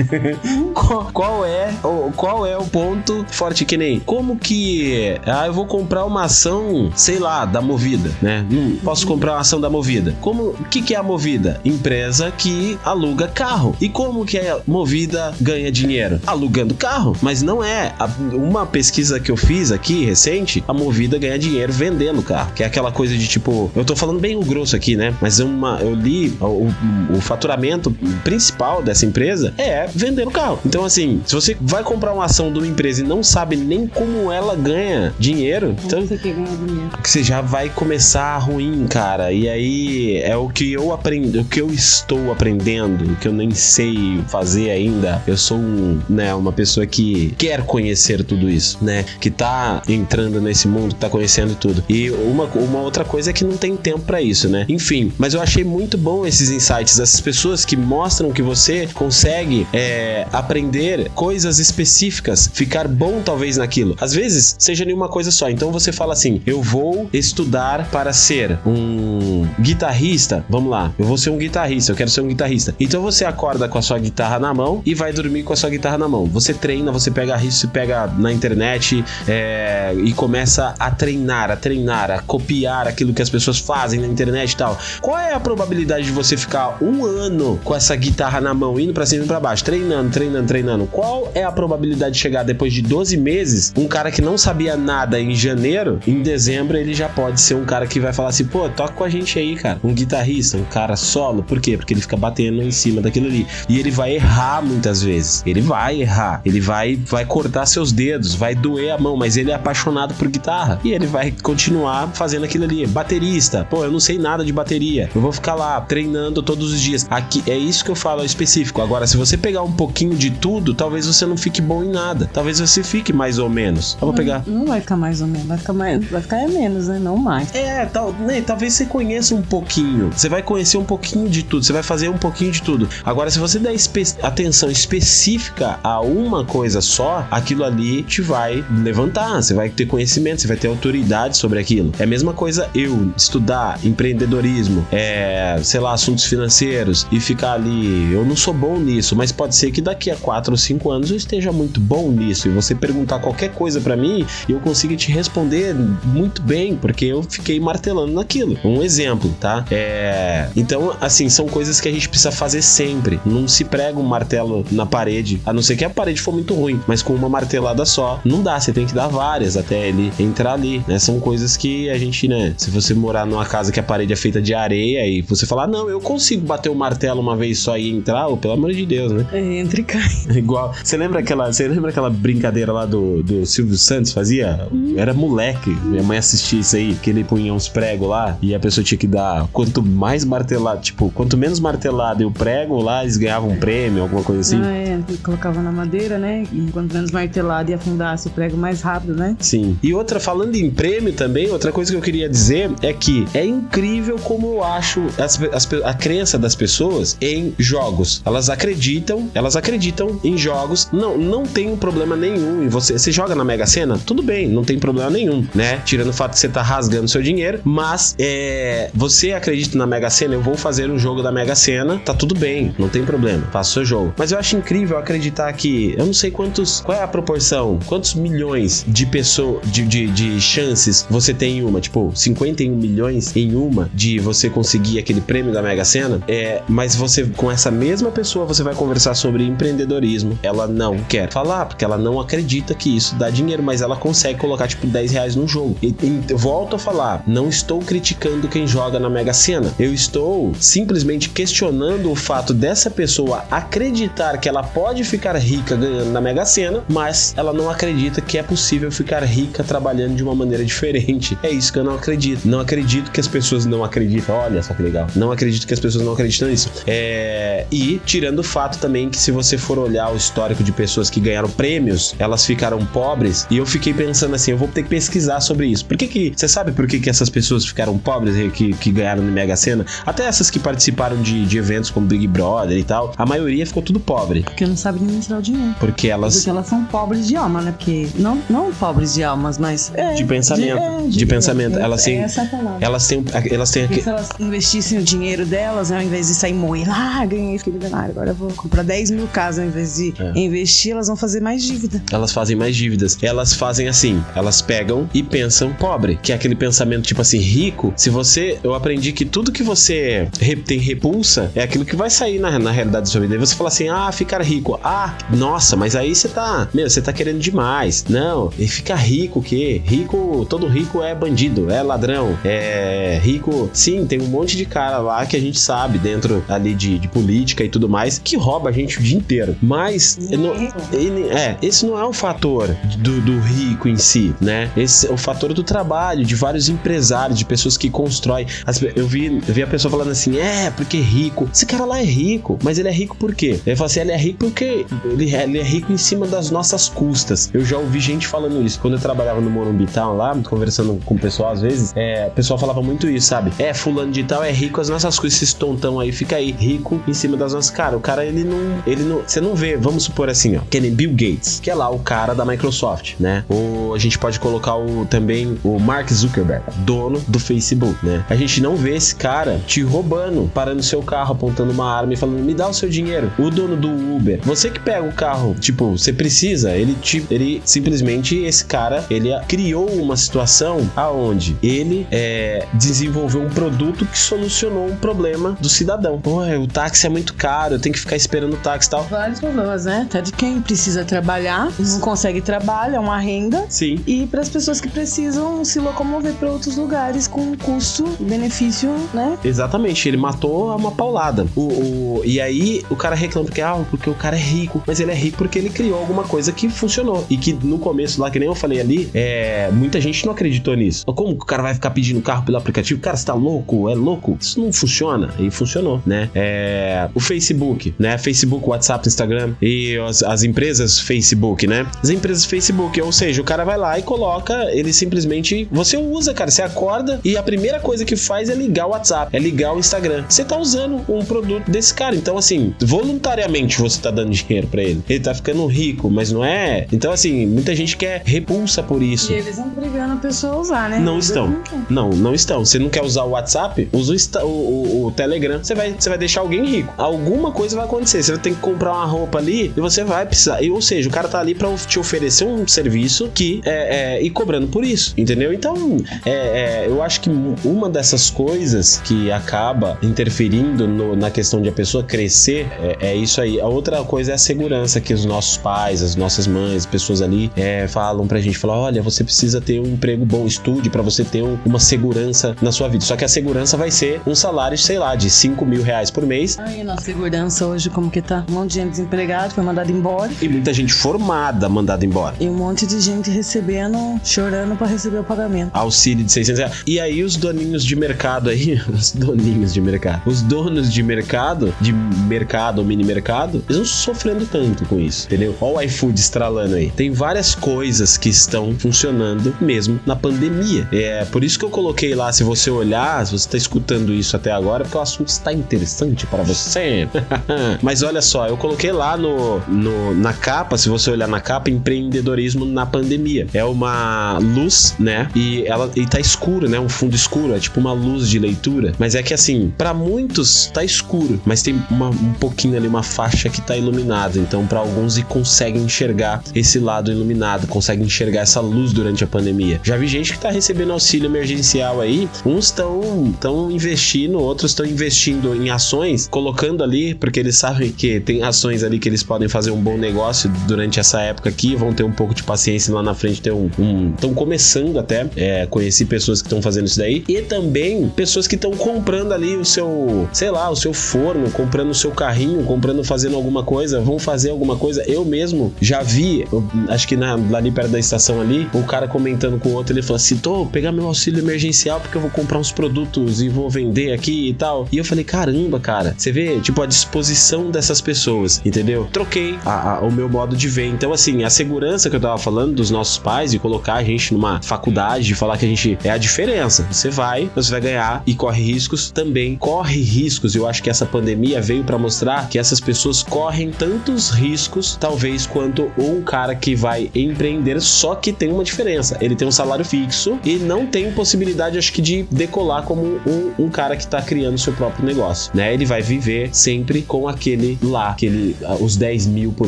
[0.73, 2.82] qual, qual, é o, qual é o ponto
[3.29, 8.11] forte que nem como que ah, eu vou comprar uma ação, sei lá, da Movida,
[8.21, 8.45] né?
[8.49, 10.15] Não posso comprar uma ação da Movida.
[10.21, 11.59] Como que que é a Movida?
[11.63, 13.75] Empresa que aluga carro.
[13.79, 16.19] E como que a Movida ganha dinheiro?
[16.25, 17.15] Alugando carro.
[17.21, 17.93] Mas não é
[18.33, 22.65] uma pesquisa que eu fiz aqui recente, a Movida ganha dinheiro vendendo carro, que é
[22.65, 25.13] aquela coisa de tipo, eu tô falando bem o grosso aqui, né?
[25.21, 26.67] Mas uma, eu li o,
[27.15, 27.91] o faturamento
[28.23, 30.59] principal dessa empresa é vendendo carro.
[30.65, 34.31] Então, assim, se você vai comprar uma ação uma empresa e não sabe nem como
[34.31, 36.89] ela ganha dinheiro, então dinheiro?
[37.03, 39.31] você já vai começar ruim, cara.
[39.31, 43.33] E aí é o que eu aprendi, o que eu estou aprendendo, o que eu
[43.33, 45.21] nem sei fazer ainda.
[45.27, 49.05] Eu sou um, né, uma pessoa que quer conhecer tudo isso, né?
[49.19, 51.83] Que tá entrando nesse mundo, que tá conhecendo tudo.
[51.87, 54.65] E uma, uma outra coisa é que não tem tempo para isso, né?
[54.67, 59.67] Enfim, mas eu achei muito bom esses insights, essas pessoas que mostram que você consegue
[59.73, 63.95] é, aprender coisas específicas, ficar bom talvez naquilo.
[63.99, 65.49] Às vezes, seja nenhuma coisa só.
[65.49, 70.45] Então você fala assim: eu vou estudar para ser um guitarrista.
[70.49, 72.75] Vamos lá, eu vou ser um guitarrista, eu quero ser um guitarrista.
[72.79, 75.69] Então você acorda com a sua guitarra na mão e vai dormir com a sua
[75.69, 76.25] guitarra na mão.
[76.27, 82.11] Você treina, você pega risco, pega na internet é, e começa a treinar, a treinar,
[82.11, 84.77] a copiar aquilo que as pessoas fazem na internet e tal.
[85.01, 88.93] Qual é a probabilidade de você ficar um ano com essa guitarra na mão, indo
[88.93, 90.85] para cima e pra baixo, treinando, treinando, treinando?
[90.87, 94.75] Qual é a probabilidade de chegar depois de 12 meses, um cara que não sabia
[94.75, 98.45] nada em janeiro, em dezembro ele já pode ser um cara que vai falar assim,
[98.45, 99.79] pô, toca com a gente aí, cara.
[99.83, 101.43] Um guitarrista, um cara solo.
[101.43, 101.77] Por quê?
[101.77, 103.47] Porque ele fica batendo em cima daquilo ali.
[103.67, 105.43] E ele vai errar muitas vezes.
[105.45, 106.41] Ele vai errar.
[106.45, 110.27] Ele vai, vai cortar seus dedos, vai doer a mão, mas ele é apaixonado por
[110.27, 110.79] guitarra.
[110.83, 112.85] E ele vai continuar fazendo aquilo ali.
[112.85, 113.65] Baterista.
[113.69, 115.09] Pô, eu não sei nada de bateria.
[115.13, 117.07] Eu vou ficar lá treinando todos os dias.
[117.09, 118.81] Aqui é isso que eu falo específico.
[118.81, 122.29] Agora, se você pegar um pouquinho de tudo, talvez você não fique bom em nada.
[122.33, 123.97] Talvez você fique mais ou menos.
[124.01, 124.43] Eu vou pegar.
[124.47, 126.99] Não vai ficar mais ou menos, vai ficar mais, vai ficar é menos, né?
[126.99, 127.53] Não mais.
[127.53, 130.09] É, tal, né, talvez você conheça um pouquinho.
[130.15, 131.63] Você vai conhecer um pouquinho de tudo.
[131.63, 132.89] Você vai fazer um pouquinho de tudo.
[133.03, 138.63] Agora, se você der espe atenção específica a uma coisa só, aquilo ali te vai
[138.83, 139.41] levantar.
[139.41, 141.91] Você vai ter conhecimento, você vai ter autoridade sobre aquilo.
[141.99, 148.11] É a mesma coisa eu estudar empreendedorismo, é, sei lá, assuntos financeiros e ficar ali.
[148.11, 151.11] Eu não sou bom nisso, mas pode ser que daqui a 4 ou 5 anos
[151.11, 152.22] eu esteja muito bom nisso.
[152.31, 157.05] E você perguntar qualquer coisa para mim e eu consiga te responder muito bem, porque
[157.05, 158.57] eu fiquei martelando naquilo.
[158.63, 159.65] Um exemplo, tá?
[159.71, 160.49] É...
[160.55, 163.19] Então, assim, são coisas que a gente precisa fazer sempre.
[163.25, 166.53] Não se prega um martelo na parede, a não ser que a parede for muito
[166.53, 168.59] ruim, mas com uma martelada só, não dá.
[168.59, 170.99] Você tem que dar várias até ele entrar ali, né?
[170.99, 172.53] São coisas que a gente, né?
[172.57, 175.67] Se você morar numa casa que a parede é feita de areia e você falar,
[175.67, 178.85] não, eu consigo bater o martelo uma vez só e entrar, oh, pelo amor de
[178.85, 179.25] Deus, né?
[179.31, 180.09] É, entra e cai.
[180.35, 180.73] Igual.
[180.83, 184.67] Você lembra aquela, você lembra aquela brincadeira lá do, do Silvio Santos fazia?
[184.95, 185.69] Era moleque.
[185.83, 188.97] Minha mãe assistia isso aí, que ele punha uns pregos lá e a pessoa tinha
[188.97, 189.47] que dar.
[189.51, 194.03] Quanto mais martelado, tipo, quanto menos martelado e o prego lá, eles ganhavam um prêmio,
[194.03, 194.61] alguma coisa assim.
[194.61, 196.43] Ah, é, colocava na madeira, né?
[196.51, 199.35] E quanto menos martelado e afundasse o prego mais rápido, né?
[199.39, 199.77] Sim.
[199.81, 203.45] E outra, falando em prêmio também, outra coisa que eu queria dizer é que é
[203.45, 208.21] incrível como eu acho as, as, a crença das pessoas em jogos.
[208.25, 210.89] Elas acreditam, elas acreditam em jogos.
[210.91, 212.97] Não, não tem um problema nenhum em você.
[212.97, 213.97] Você joga na Mega Sena?
[213.97, 215.81] Tudo bem, não tem problema nenhum, né?
[215.85, 219.85] Tirando o fato de você estar tá rasgando seu dinheiro, mas é, você acredita na
[219.85, 220.33] Mega Sena?
[220.33, 223.69] Eu vou fazer um jogo da Mega Sena, tá tudo bem, não tem problema, faça
[223.69, 224.13] o seu jogo.
[224.17, 228.13] Mas eu acho incrível acreditar que eu não sei quantos, qual é a proporção, quantos
[228.13, 233.55] milhões de pessoas, de, de, de chances você tem em uma, tipo, 51 milhões em
[233.55, 238.11] uma de você conseguir aquele prêmio da Mega Sena, é, mas você com essa mesma
[238.11, 242.73] pessoa você vai conversar sobre empreendedorismo, ela não quer falar porque ela ela não acredita
[242.73, 245.77] que isso dá dinheiro, mas ela consegue colocar tipo 10 reais num jogo.
[245.81, 249.73] E, e volto a falar, não estou criticando quem joga na Mega Sena.
[249.79, 256.11] Eu estou simplesmente questionando o fato dessa pessoa acreditar que ela pode ficar rica ganhando
[256.11, 260.35] na Mega Sena, mas ela não acredita que é possível ficar rica trabalhando de uma
[260.35, 261.37] maneira diferente.
[261.43, 262.47] É isso que eu não acredito.
[262.47, 264.35] Não acredito que as pessoas não acreditam.
[264.35, 265.07] Olha só que legal.
[265.15, 266.71] Não acredito que as pessoas não acreditam nisso.
[266.87, 267.65] É...
[267.71, 271.19] E tirando o fato também que se você for olhar o histórico de pessoas que
[271.19, 271.49] ganharam
[271.83, 273.45] prêmios, elas ficaram pobres.
[273.51, 275.85] E eu fiquei pensando assim, eu vou ter que pesquisar sobre isso.
[275.85, 279.21] Por que que você sabe por que que essas pessoas ficaram pobres que, que ganharam
[279.21, 279.85] no Mega Sena?
[280.05, 283.83] Até essas que participaram de, de eventos como Big Brother e tal, a maioria ficou
[283.83, 284.43] tudo pobre.
[284.43, 285.75] Porque não sabe administrar o dinheiro.
[285.79, 287.71] Porque elas Porque elas são pobres de alma, né?
[287.71, 292.19] Porque não, não pobres de almas, mas é, de pensamento, é, de, pensamento, elas têm
[292.19, 292.77] essa é a palavra.
[292.85, 296.53] elas têm elas têm Porque se elas investissem o dinheiro delas, ao invés de sair
[296.53, 300.13] moendo, ah, ganhei, fiquei milionário, agora eu vou comprar 10 mil casas, ao invés de
[300.19, 300.39] É.
[300.39, 302.01] investir, elas vão fazer mais dívida.
[302.11, 303.17] elas fazem mais dívidas.
[303.21, 307.93] Elas fazem assim, elas pegam e pensam pobre, que é aquele pensamento tipo assim, rico.
[307.95, 310.27] Se você, eu aprendi que tudo que você
[310.65, 313.35] tem repulsa é aquilo que vai sair na, na realidade da sua vida.
[313.35, 314.79] E você fala assim, ah, ficar rico.
[314.83, 318.05] Ah, nossa, mas aí você tá, meu, você tá querendo demais.
[318.09, 319.81] Não, e ficar rico o quê?
[319.85, 323.69] Rico, todo rico é bandido, é ladrão, é rico.
[323.73, 327.07] Sim, tem um monte de cara lá que a gente sabe dentro ali de, de
[327.07, 329.55] política e tudo mais que rouba a gente o dia inteiro.
[329.61, 330.53] Mas não-
[330.91, 334.69] ele- é, esse não é o fator do, do rico em si, né?
[334.75, 338.45] Esse é o fator do trabalho, de vários empresários, de pessoas que constroem.
[338.65, 341.49] As eu, vi, eu vi a pessoa falando assim: é, porque rico.
[341.53, 343.59] Esse cara lá é rico, mas ele é rico por quê?
[343.65, 346.51] Ele fala assim: ele é rico porque ele é, ele é rico em cima das
[346.51, 347.49] nossas custas.
[347.53, 348.79] Eu já ouvi gente falando isso.
[348.79, 352.31] Quando eu trabalhava no Morumbi Town lá, conversando com o pessoal às vezes, é, o
[352.31, 353.51] pessoal falava muito isso, sabe?
[353.57, 357.01] É, fulano de tal é rico às nossas custas, esses tontão aí, fica aí, rico
[357.07, 357.71] em cima das nossas.
[357.71, 358.83] Cara, o cara, ele não.
[358.85, 359.21] Ele não.
[359.25, 361.99] Você não vê, vamos supor assim, ó, que nem Bill Gates, que é lá o
[361.99, 363.43] cara da Microsoft, né?
[363.49, 368.25] Ou a gente pode colocar o, também o Mark Zuckerberg, dono do Facebook, né?
[368.29, 372.15] A gente não vê esse cara te roubando, parando seu carro, apontando uma arma e
[372.15, 373.31] falando, me dá o seu dinheiro.
[373.37, 377.61] O dono do Uber, você que pega o carro, tipo, você precisa, ele te, ele
[377.65, 384.87] simplesmente, esse cara, ele criou uma situação aonde ele é, desenvolveu um produto que solucionou
[384.87, 386.19] um problema do cidadão.
[386.19, 389.03] Pô, o táxi é muito caro, eu tenho que ficar esperando o táxi e tal.
[389.03, 390.05] Vários problemas, né?
[390.07, 391.32] Até de quem precisa trabalhar,
[391.79, 393.65] não consegue trabalho, é uma renda.
[393.69, 393.99] Sim.
[394.05, 399.37] E para as pessoas que precisam se locomover para outros lugares com custo, benefício, né?
[399.43, 401.45] Exatamente, ele matou uma paulada.
[401.55, 404.83] O, o- e aí o cara reclama porque, ah, porque o cara é rico.
[404.85, 407.25] Mas ele é rico porque ele criou alguma coisa que funcionou.
[407.29, 410.75] E que no começo, lá que nem eu falei ali, é, muita gente não acreditou
[410.75, 411.05] nisso.
[411.05, 412.99] Como que o cara vai ficar pedindo carro pelo aplicativo?
[412.99, 413.89] Cara, você tá louco?
[413.89, 414.37] É louco?
[414.39, 415.33] Isso não funciona.
[415.39, 416.29] E funcionou, né?
[416.33, 418.17] É, o Facebook, né?
[418.17, 421.22] Facebook, WhatsApp, Instagram e as, as empresas Facebook,
[421.67, 421.85] né?
[422.01, 425.67] As empresas Facebook, ou seja, o cara vai lá e coloca, ele simplesmente.
[425.71, 426.51] Você usa, cara.
[426.51, 429.79] Você acorda e a primeira coisa que faz é ligar o WhatsApp, é ligar o
[429.79, 430.23] Instagram.
[430.27, 432.15] Você tá usando um produto desse cara.
[432.15, 435.03] Então, assim, voluntariamente você tá dando dinheiro pra ele.
[435.07, 436.87] Ele tá ficando rico, mas não é.
[436.91, 439.31] Então, assim, muita gente quer repulsa por isso.
[439.31, 440.99] E eles vão brigando a pessoa a usar, né?
[440.99, 441.55] Não estão.
[441.89, 442.09] não.
[442.09, 442.65] Não, estão.
[442.65, 443.87] Você não quer usar o WhatsApp?
[443.91, 445.59] Usa o, Insta- o- o- Telegram.
[445.63, 446.93] Você vai, você vai deixar alguém rico.
[446.97, 448.23] Alguma coisa vai acontecer.
[448.23, 450.61] Você vai ter que comprar uma roupa ali e você vai precisar.
[450.61, 454.29] E, ou seja, cara tá ali pra te oferecer um serviço que é, é, e
[454.29, 455.53] cobrando por isso, entendeu?
[455.53, 457.29] Então, é, é, eu acho que
[457.63, 462.67] uma dessas coisas que acaba interferindo no- na questão de a pessoa crescer
[462.99, 463.59] é, é isso aí.
[463.59, 467.21] A outra coisa é a segurança que os nossos pais, as nossas mães, as pessoas
[467.21, 471.01] ali é, falam pra gente, falar, olha, você precisa ter um emprego bom, estude pra
[471.01, 473.03] você ter um- uma segurança na sua vida.
[473.03, 476.25] Só que a segurança vai ser um salário, sei lá, de 5 mil reais por
[476.25, 478.45] mês Aí, nossa segurança hoje, como que tá?
[478.49, 480.31] Um monte de gente desempregado, foi mandado embora.
[480.41, 482.33] e muita gente formada mandada embora.
[482.39, 485.69] E um monte de gente recebendo, chorando pra receber o pagamento.
[485.73, 486.83] auxílio de 600 reais.
[486.87, 491.73] E aí os doninhos de mercado aí, os doninhos de mercado, os donos de mercado,
[491.81, 495.53] de mercado ou mini mercado, eles não estão sofrendo tanto com isso, entendeu?
[495.59, 496.89] Olha o iFood estralando aí.
[496.91, 500.87] Tem várias coisas que estão funcionando mesmo na pandemia.
[500.93, 504.37] É por isso que eu coloquei lá, se você olhar, se você está escutando isso
[504.37, 507.09] até agora, porque o assunto está interessante para você.
[507.83, 511.69] Mas olha só, eu coloquei lá no, no- na capa, se você olhar na capa,
[511.69, 513.47] empreendedorismo na pandemia.
[513.53, 515.27] É uma luz, né?
[515.35, 516.79] E ela e tá escuro, né?
[516.79, 518.93] Um fundo escuro, é tipo uma luz de leitura.
[518.99, 523.03] Mas é que assim, para muitos tá escuro, mas tem uma- um pouquinho ali, uma
[523.03, 524.37] faixa que tá iluminada.
[524.39, 529.27] Então, para alguns e conseguem enxergar esse lado iluminado, conseguem enxergar essa luz durante a
[529.27, 529.79] pandemia.
[529.83, 534.85] Já vi gente que tá recebendo auxílio emergencial aí, uns estão estão investindo, outros estão
[534.85, 539.47] investindo em ações, colocando ali, porque eles sabem que tem ações ali que eles podem
[539.47, 542.93] fazer um bom negócio durante durante essa época aqui, vão ter um pouco de paciência
[542.93, 543.67] lá na frente, ter um.
[544.13, 545.25] Estão um, começando até.
[545.35, 547.23] É, conheci pessoas que estão fazendo isso daí.
[547.27, 551.91] E também pessoas que estão comprando ali o seu, sei lá, o seu forno, comprando
[551.91, 555.03] o seu carrinho, comprando, fazendo alguma coisa, vão fazer alguma coisa.
[555.07, 559.07] Eu mesmo já vi, eu, acho que na, ali perto da estação ali, o cara
[559.07, 562.29] comentando com o outro, ele falou assim: tô, pegar meu auxílio emergencial porque eu vou
[562.29, 564.87] comprar uns produtos e vou vender aqui e tal.
[564.91, 569.07] E eu falei, caramba, cara, você vê, tipo, a disposição dessas pessoas, entendeu?
[569.11, 570.87] Troquei a, a, o meu modo de ver.
[570.87, 574.33] Então, assim, a segurança que eu tava falando dos nossos pais e colocar a gente
[574.33, 576.87] numa faculdade e falar que a gente é a diferença.
[576.91, 579.55] Você vai, você vai ganhar e corre riscos também.
[579.55, 580.55] Corre riscos.
[580.55, 585.45] Eu acho que essa pandemia veio para mostrar que essas pessoas correm tantos riscos, talvez,
[585.45, 589.17] quanto um cara que vai empreender, só que tem uma diferença.
[589.21, 593.51] Ele tem um salário fixo e não tem possibilidade, acho que, de decolar como um,
[593.57, 595.73] um cara que tá criando seu próprio negócio, né?
[595.73, 599.67] Ele vai viver sempre com aquele lá, aquele, ah, os 10 mil por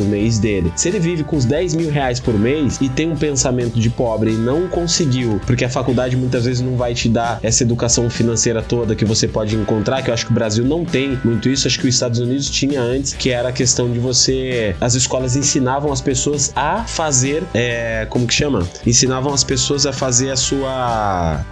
[0.00, 0.72] mês dele.
[0.86, 4.32] Ele vive com os 10 mil reais por mês e tem um pensamento de pobre
[4.32, 8.62] e não conseguiu, porque a faculdade muitas vezes não vai te dar essa educação financeira
[8.62, 11.66] toda que você pode encontrar, que eu acho que o Brasil não tem muito isso,
[11.66, 14.74] acho que os Estados Unidos tinha antes, que era a questão de você.
[14.80, 17.42] As escolas ensinavam as pessoas a fazer.
[17.54, 18.66] É, como que chama?
[18.86, 20.70] Ensinavam as pessoas a fazer a sua.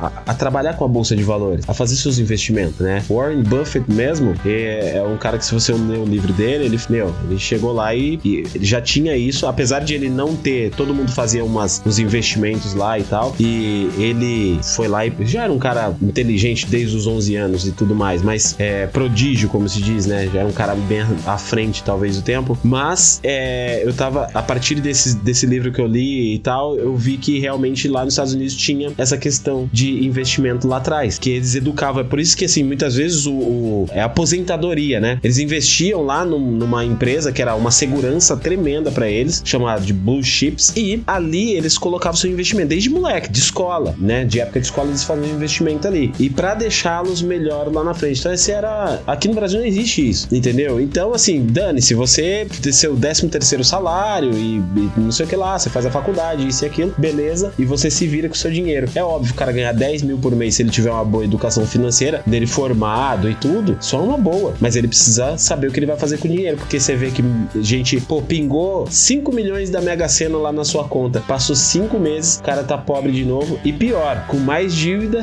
[0.01, 3.03] A, a trabalhar com a bolsa de valores, a fazer seus investimentos, né?
[3.09, 6.81] Warren Buffett mesmo é, é um cara que, se você ler o livro dele, ele,
[6.89, 10.71] meu, ele chegou lá e, e, ele já tinha isso, apesar de ele não ter.
[10.71, 13.35] Todo mundo fazia umas, uns investimentos lá e tal.
[13.39, 17.73] E ele foi lá e já era um cara inteligente desde os 11 anos e
[17.73, 20.29] tudo mais, mas é prodígio, como se diz, né?
[20.33, 22.59] Já era um cara bem à frente, talvez, do tempo.
[22.63, 26.97] Mas é, eu tava, a partir desse, desse livro que eu li e tal, eu
[26.97, 31.31] vi que realmente lá nos Estados Unidos tinha essa questão de investimento lá atrás, que
[31.31, 32.03] eles educavam.
[32.03, 35.19] É por isso que, assim, muitas vezes o, o é aposentadoria, né?
[35.23, 40.23] Eles investiam lá numa empresa que era uma segurança tremenda para eles, chamada de Blue
[40.23, 44.25] Chips, e ali eles colocavam seu investimento desde moleque, de escola, né?
[44.25, 46.13] De época de escola eles faziam investimento ali.
[46.19, 48.21] E para deixá-los melhor lá na frente.
[48.21, 49.01] Então, esse era.
[49.07, 50.81] Aqui no Brasil não existe isso, entendeu?
[50.81, 55.37] Então, assim, dane-se, você tem seu 13 terceiro salário e, e, não sei o que
[55.37, 58.39] lá, você faz a faculdade, isso e aquilo, beleza, e você se vira com o
[58.39, 58.89] seu dinheiro.
[58.95, 61.67] É óbvio, o cara ganhar 10 mil por mês se ele tiver uma boa educação
[61.67, 64.55] financeira, dele formado e tudo, só uma boa.
[64.61, 67.11] Mas ele precisa saber o que ele vai fazer com o dinheiro, porque você vê
[67.11, 67.23] que
[67.61, 72.39] gente, pô, pingou 5 milhões da Mega Sena lá na sua conta, passou 5 meses,
[72.39, 75.23] o cara tá pobre de novo, e pior, com mais dívida,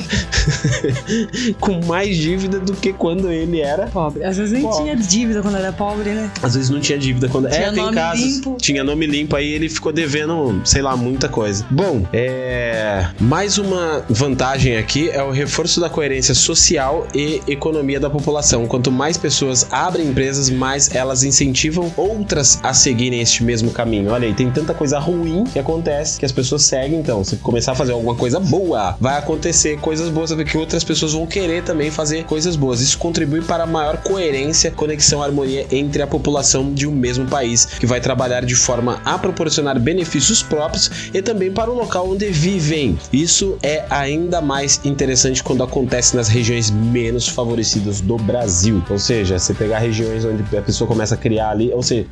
[1.59, 4.23] com mais dívida do que quando ele era pobre.
[4.23, 4.83] Às vezes nem pobre.
[4.83, 6.29] tinha dívida quando era pobre, né?
[6.43, 8.23] Às vezes não tinha dívida quando tinha é, tem casos.
[8.23, 8.57] Limpo.
[8.61, 11.65] Tinha nome limpo aí ele ficou devendo, sei lá, muita coisa.
[11.71, 18.11] Bom, é mais uma vantagem aqui é o reforço da coerência social e economia da
[18.11, 18.67] população.
[18.67, 24.11] Quanto mais pessoas abrem empresas, mais elas incentivam outras a seguirem este mesmo caminho.
[24.11, 27.73] Olha aí, tem tanta coisa ruim que acontece que as pessoas seguem, então, se começar
[27.73, 31.91] a fazer alguma coisa boa, vai acontecer coisas boas, que outras pessoas vão querer também
[31.91, 32.81] fazer coisas boas.
[32.81, 37.85] Isso contribui para maior coerência, conexão, harmonia entre a população de um mesmo país, que
[37.85, 42.97] vai trabalhar de forma a proporcionar benefícios próprios e também para o local onde vivem.
[43.11, 48.83] Isso é ainda mais interessante quando acontece nas regiões menos favorecidas do Brasil.
[48.89, 52.05] Ou seja, você pegar regiões onde a pessoa começa a criar ali, ou seja,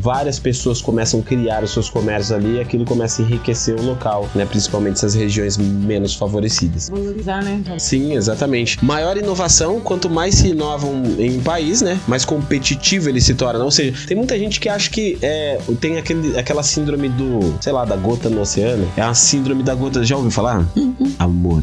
[0.00, 3.82] várias pessoas começam a criar os seus comércios ali e aquilo começa a enriquecer o
[3.82, 4.44] local, né?
[4.44, 6.88] Principalmente essas regiões menos favorecidas.
[6.88, 7.62] Valorizar, né?
[7.78, 8.82] Sim, exatamente.
[8.84, 11.98] Maior inovação, quanto mais se inovam em um país, né?
[12.06, 13.64] Mais competitivo ele se torna.
[13.64, 17.72] Ou seja, tem muita gente que acha que é, tem aquele, aquela síndrome do, sei
[17.72, 18.88] lá, da gota no oceano.
[18.96, 20.04] É a síndrome da gota.
[20.04, 20.66] Já ouviu falar?
[21.18, 21.62] Amor.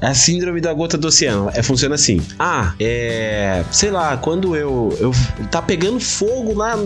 [0.00, 1.50] é a síndrome da gota do oceano.
[1.52, 2.20] É, funciona assim.
[2.38, 3.64] Ah, é.
[3.70, 4.96] Sei lá, quando eu.
[5.00, 5.12] eu
[5.50, 6.76] tá pegando fogo lá,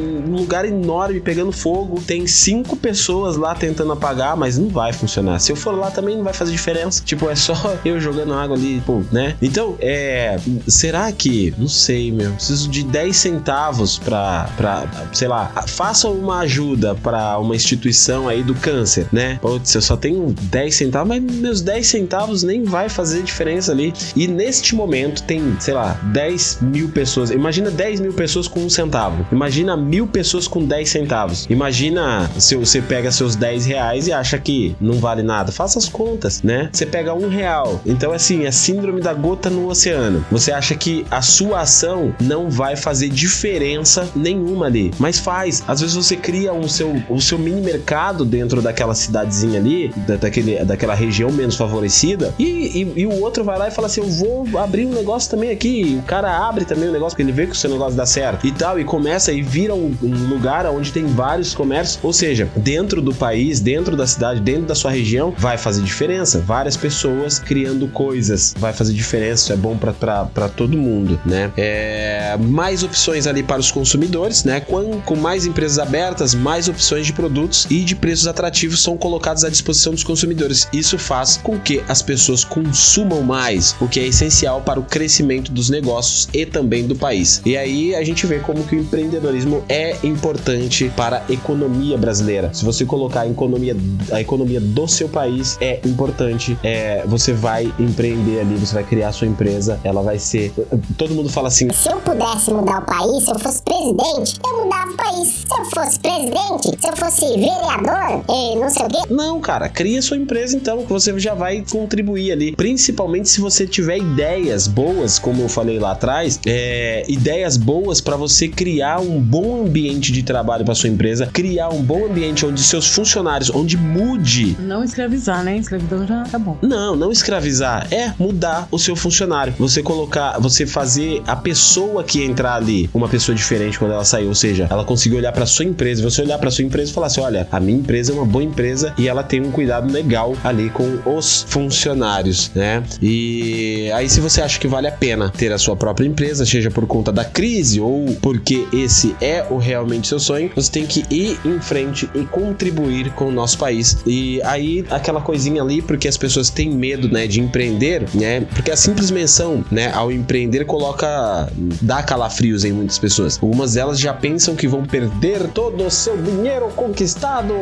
[0.00, 2.00] um lugar enorme pegando fogo.
[2.00, 5.38] Tem cinco pessoas lá tentando apagar, mas não vai funcionar.
[5.38, 7.02] Se eu for lá também não vai fazer diferença.
[7.04, 9.36] Tipo, é só eu jogando água ali, pô, né?
[9.40, 10.38] Então, é.
[10.66, 11.54] Será que.
[11.58, 12.32] Não sei, meu.
[12.32, 18.42] Preciso de 10 centavos pra, pra sei lá, faça uma ajuda para uma instituição aí
[18.42, 19.38] do câncer, né?
[19.40, 23.92] Putz, eu só tenho 10 centavos, mas meus 10 centavos nem vai fazer diferença ali.
[24.16, 27.30] E neste momento tem, sei lá, 10 mil pessoas.
[27.30, 29.26] Imagina 10 mil pessoas com um centavo.
[29.32, 31.46] Imagina mil pessoas com 10 centavos.
[31.48, 35.52] Imagina se você pega seus 10 reais e acha que não vale nada.
[35.52, 36.68] Faça as contas, né?
[36.72, 37.80] Você pega um real.
[37.84, 40.24] Então, assim, é síndrome da gota no oceano.
[40.30, 44.92] Você acha que a sua ação não vai fazer diferença nenhuma ali.
[44.98, 45.62] Mas faz.
[45.66, 50.16] Às vezes você cria um seu, o seu mini mercado dentro daquela cidadezinha ali, da,
[50.16, 54.00] daquele, daquela região menos favorecida, e, e, e, o outro vai lá e fala assim:
[54.00, 55.98] Eu vou abrir um negócio também aqui.
[55.98, 58.46] O cara abre também o negócio, porque ele vê que o seu negócio dá certo
[58.46, 61.98] e tal, e começa e vira ir a um, um lugar onde tem vários comércios,
[62.02, 66.40] ou seja, dentro do país, dentro da cidade, dentro da sua região, vai fazer diferença.
[66.40, 71.50] Várias pessoas criando coisas vai fazer diferença, isso é bom para todo mundo, né?
[71.56, 74.60] É, mais opções ali para os consumidores, né?
[74.60, 79.44] Com, com mais empresas abertas, mais opções de produtos e de preços atrativos são colocados
[79.44, 80.68] à disposição dos consumidores.
[80.72, 85.52] Isso faz com que as pessoas consumam mais, o que é essencial para o crescimento
[85.52, 87.40] dos negócios e também do país.
[87.44, 92.52] E aí a gente vê como que o empreendedorismo é importante para a economia brasileira.
[92.52, 93.76] Se você colocar a economia,
[94.12, 99.12] a economia do seu país é importante, é, você vai empreender ali, você vai criar
[99.12, 100.52] sua empresa, ela vai ser.
[100.96, 104.64] Todo mundo fala assim: se eu pudesse mudar o país, se eu fosse presidente, eu
[104.64, 105.28] mudava o país.
[105.28, 108.98] Se eu fosse presidente, se eu fosse vereador, e não sei o quê.
[109.10, 112.54] Não, cara, cria sua empresa então, que você já vai contribuir ali.
[112.54, 118.16] Principalmente se você tiver ideias boas, como eu falei lá atrás, é, ideias boas para
[118.16, 122.60] você criar um bom ambiente de trabalho para sua empresa, criar um bom ambiente onde
[122.62, 124.56] seus funcionários, onde mude.
[124.60, 125.56] Não escravizar, né?
[125.56, 126.58] Escravidão já tá bom.
[126.62, 127.86] Não, não escravizar.
[127.92, 129.54] É mudar o seu funcionário.
[129.58, 134.28] Você colocar, você fazer a pessoa que entrar ali uma pessoa diferente quando ela saiu.
[134.28, 136.02] Ou seja, ela conseguiu olhar para sua empresa.
[136.02, 138.44] Você olhar para sua empresa e falar assim: olha, a minha empresa é uma boa
[138.44, 142.82] empresa e ela tem um cuidado legal ali com os funcionários, né?
[143.00, 146.70] E aí, se você acha que vale a pena ter a sua própria empresa, seja
[146.70, 151.04] por conta da crise ou porque esse é o realmente seu sonho, você tem que
[151.10, 153.98] ir em frente e contribuir com o nosso país.
[154.06, 158.40] E aí, aquela coisinha ali, porque as pessoas têm medo, né, de empreender, né?
[158.54, 163.38] Porque a simples menção, né, ao empreender coloca dá calafrios em muitas pessoas.
[163.40, 167.54] Algumas delas já pensam que vão perder todo o seu dinheiro conquistado,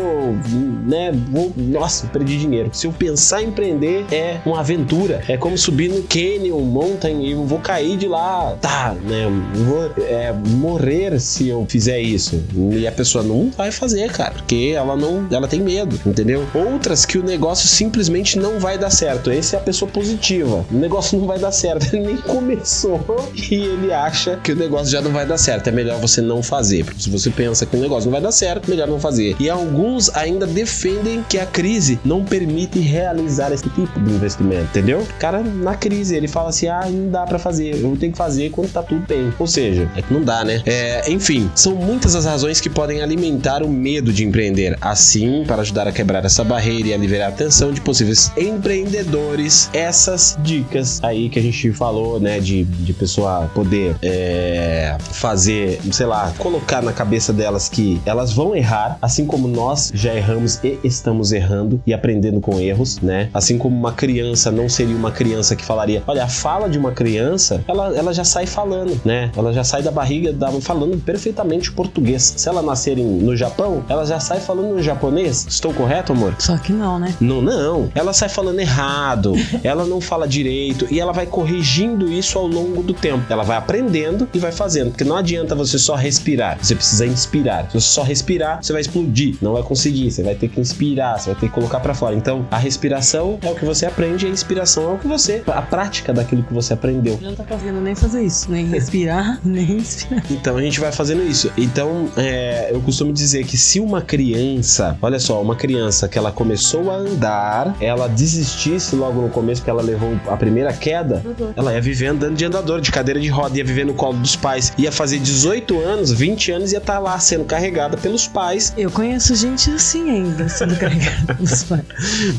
[0.87, 1.13] né?
[1.31, 2.71] Vou, nossa, perdi dinheiro.
[2.73, 7.33] Se eu pensar em empreender é uma aventura, é como subir no Canyon Mountain e
[7.33, 9.27] eu vou cair de lá, tá, né?
[9.55, 12.43] Vou é, morrer se eu fizer isso.
[12.73, 16.47] E a pessoa não vai fazer, cara, porque ela não, ela tem medo, entendeu?
[16.55, 19.31] Outras que o negócio simplesmente não vai dar certo.
[19.31, 20.65] Essa é a pessoa positiva.
[20.71, 21.95] O negócio não vai dar certo.
[21.95, 23.01] Ele nem começou
[23.35, 25.69] e ele acha que o negócio já não vai dar certo.
[25.69, 26.85] É melhor você não fazer.
[26.85, 29.37] Porque se você pensa que o negócio não vai dar certo, melhor não fazer.
[29.39, 35.01] E alguns ainda defendem que a crise não permite realizar esse tipo de investimento, entendeu?
[35.01, 38.19] O cara na crise, ele fala assim: ah, não dá para fazer, eu tenho que
[38.19, 39.33] fazer quando tá tudo bem.
[39.39, 40.63] Ou seja, é que não dá, né?
[40.65, 44.79] É, enfim, são muitas as razões que podem alimentar o medo de empreender.
[44.81, 50.39] Assim, para ajudar a quebrar essa barreira e aliviar a atenção de possíveis empreendedores, essas
[50.41, 56.33] dicas aí que a gente falou, né, de, de pessoa poder é, fazer, sei lá,
[56.39, 61.33] colocar na cabeça delas que elas vão errar, assim como nós já erramos e estamos
[61.33, 63.31] errando e aprendendo com erros, né?
[63.35, 66.93] Assim como uma criança não seria uma criança que falaria, olha, a fala de uma
[66.93, 69.33] criança, ela, ela já sai falando, né?
[69.37, 72.35] Ela já sai da barriga da, falando perfeitamente português.
[72.37, 75.47] Se ela nascer em, no Japão, ela já sai falando no japonês.
[75.49, 76.35] Estou correto, amor?
[76.39, 77.15] Só que não, né?
[77.21, 77.91] Não, não.
[77.95, 82.83] Ela sai falando errado, ela não fala direito e ela vai corrigindo isso ao longo
[82.83, 83.25] do tempo.
[83.31, 87.67] Ela vai aprendendo e vai fazendo, porque não adianta você só respirar, você precisa inspirar.
[87.71, 91.19] Se você só respirar, você vai explodir, não vai conseguir, você vai ter que inspirar,
[91.19, 92.15] você vai ter que colocar para fora.
[92.15, 95.63] Então, a respiração é o que você aprende, a inspiração é o que você, a
[95.63, 97.19] prática daquilo que você aprendeu.
[97.23, 100.23] Não tá fazendo nem fazer isso, nem respirar, nem inspirar.
[100.31, 101.38] Então a gente vai fazendo isso.
[101.57, 106.31] Então é, eu costumo dizer que se uma criança, olha só, uma criança que ela
[106.33, 111.53] começou a andar, ela desistisse logo no começo porque ela levou a primeira queda, Uhum.
[111.57, 114.37] ela ia viver andando de andador, de cadeira de roda, ia viver no colo dos
[114.37, 118.91] pais, ia fazer 18 anos, 20 anos, ia estar lá sendo carregada pelos pais, Eu
[118.91, 121.83] conheço gente assim ainda, sendo carregada pelos pais.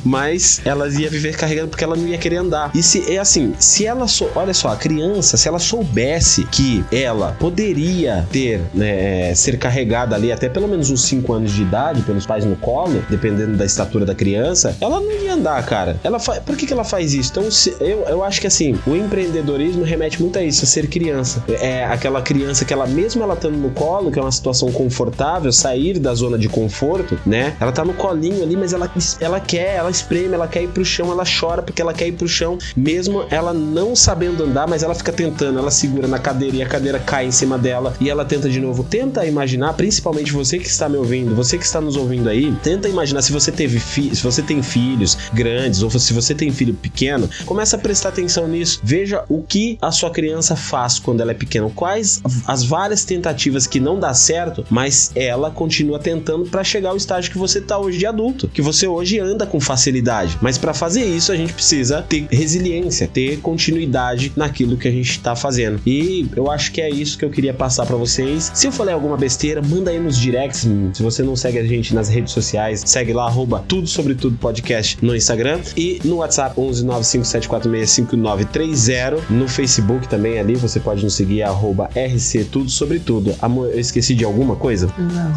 [0.03, 2.71] mas ela ia viver carregando porque ela não ia querer andar.
[2.73, 6.83] E se é assim, se ela sou, olha só, a criança, se ela soubesse que
[6.91, 8.88] ela poderia ter, né,
[9.35, 13.03] ser carregada ali até pelo menos uns 5 anos de idade pelos pais no colo,
[13.09, 15.97] dependendo da estatura da criança, ela não ia andar, cara.
[16.03, 16.41] Ela fa...
[16.41, 17.31] Por que, que ela faz isso?
[17.31, 20.87] Então, se- eu, eu acho que assim, o empreendedorismo remete muito a isso, a ser
[20.87, 21.43] criança.
[21.61, 25.51] É aquela criança que ela, mesmo ela estando no colo, que é uma situação confortável,
[25.51, 27.55] sair da zona de conforto, né?
[27.59, 30.83] Ela tá no colinho ali, mas ela, ela quer, ela espreme, ela quer ir pro
[30.85, 34.83] chão, ela chora porque ela quer ir pro chão, mesmo ela não sabendo andar, mas
[34.83, 38.09] ela fica tentando, ela segura na cadeira e a cadeira cai em cima dela e
[38.09, 38.68] ela tenta de novo.
[38.89, 42.87] Tenta imaginar, principalmente você que está me ouvindo, você que está nos ouvindo aí, tenta
[42.87, 46.73] imaginar se você teve fi- se você tem filhos grandes ou se você tem filho
[46.73, 48.79] pequeno, começa a prestar atenção nisso.
[48.83, 53.67] Veja o que a sua criança faz quando ela é pequena, quais as várias tentativas
[53.67, 57.77] que não dá certo, mas ela continua tentando para chegar ao estágio que você tá
[57.77, 60.37] hoje de adulto, que você hoje anda com facilidade.
[60.41, 65.19] Mas para fazer isso a gente precisa ter resiliência, ter continuidade naquilo que a gente
[65.19, 65.79] tá fazendo.
[65.85, 68.51] E eu acho que é isso que eu queria passar para vocês.
[68.59, 70.67] Se eu falei alguma besteira, manda aí nos directs.
[70.93, 74.37] Se você não segue a gente nas redes sociais, segue lá, arroba tudo sobre tudo
[74.37, 79.21] podcast no Instagram e no WhatsApp 11 957465930.
[79.29, 83.33] No Facebook também ali, você pode nos seguir, arroba RC Tudo Sobre Tudo.
[83.41, 84.93] Amor, eu esqueci de alguma coisa?
[84.97, 85.31] Não.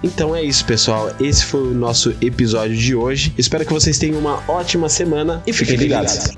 [0.02, 1.14] Então é isso, pessoal.
[1.20, 3.34] Esse foi o nosso episódio de hoje.
[3.36, 6.30] Espero que vocês tenham uma ótima semana e fiquem ligados.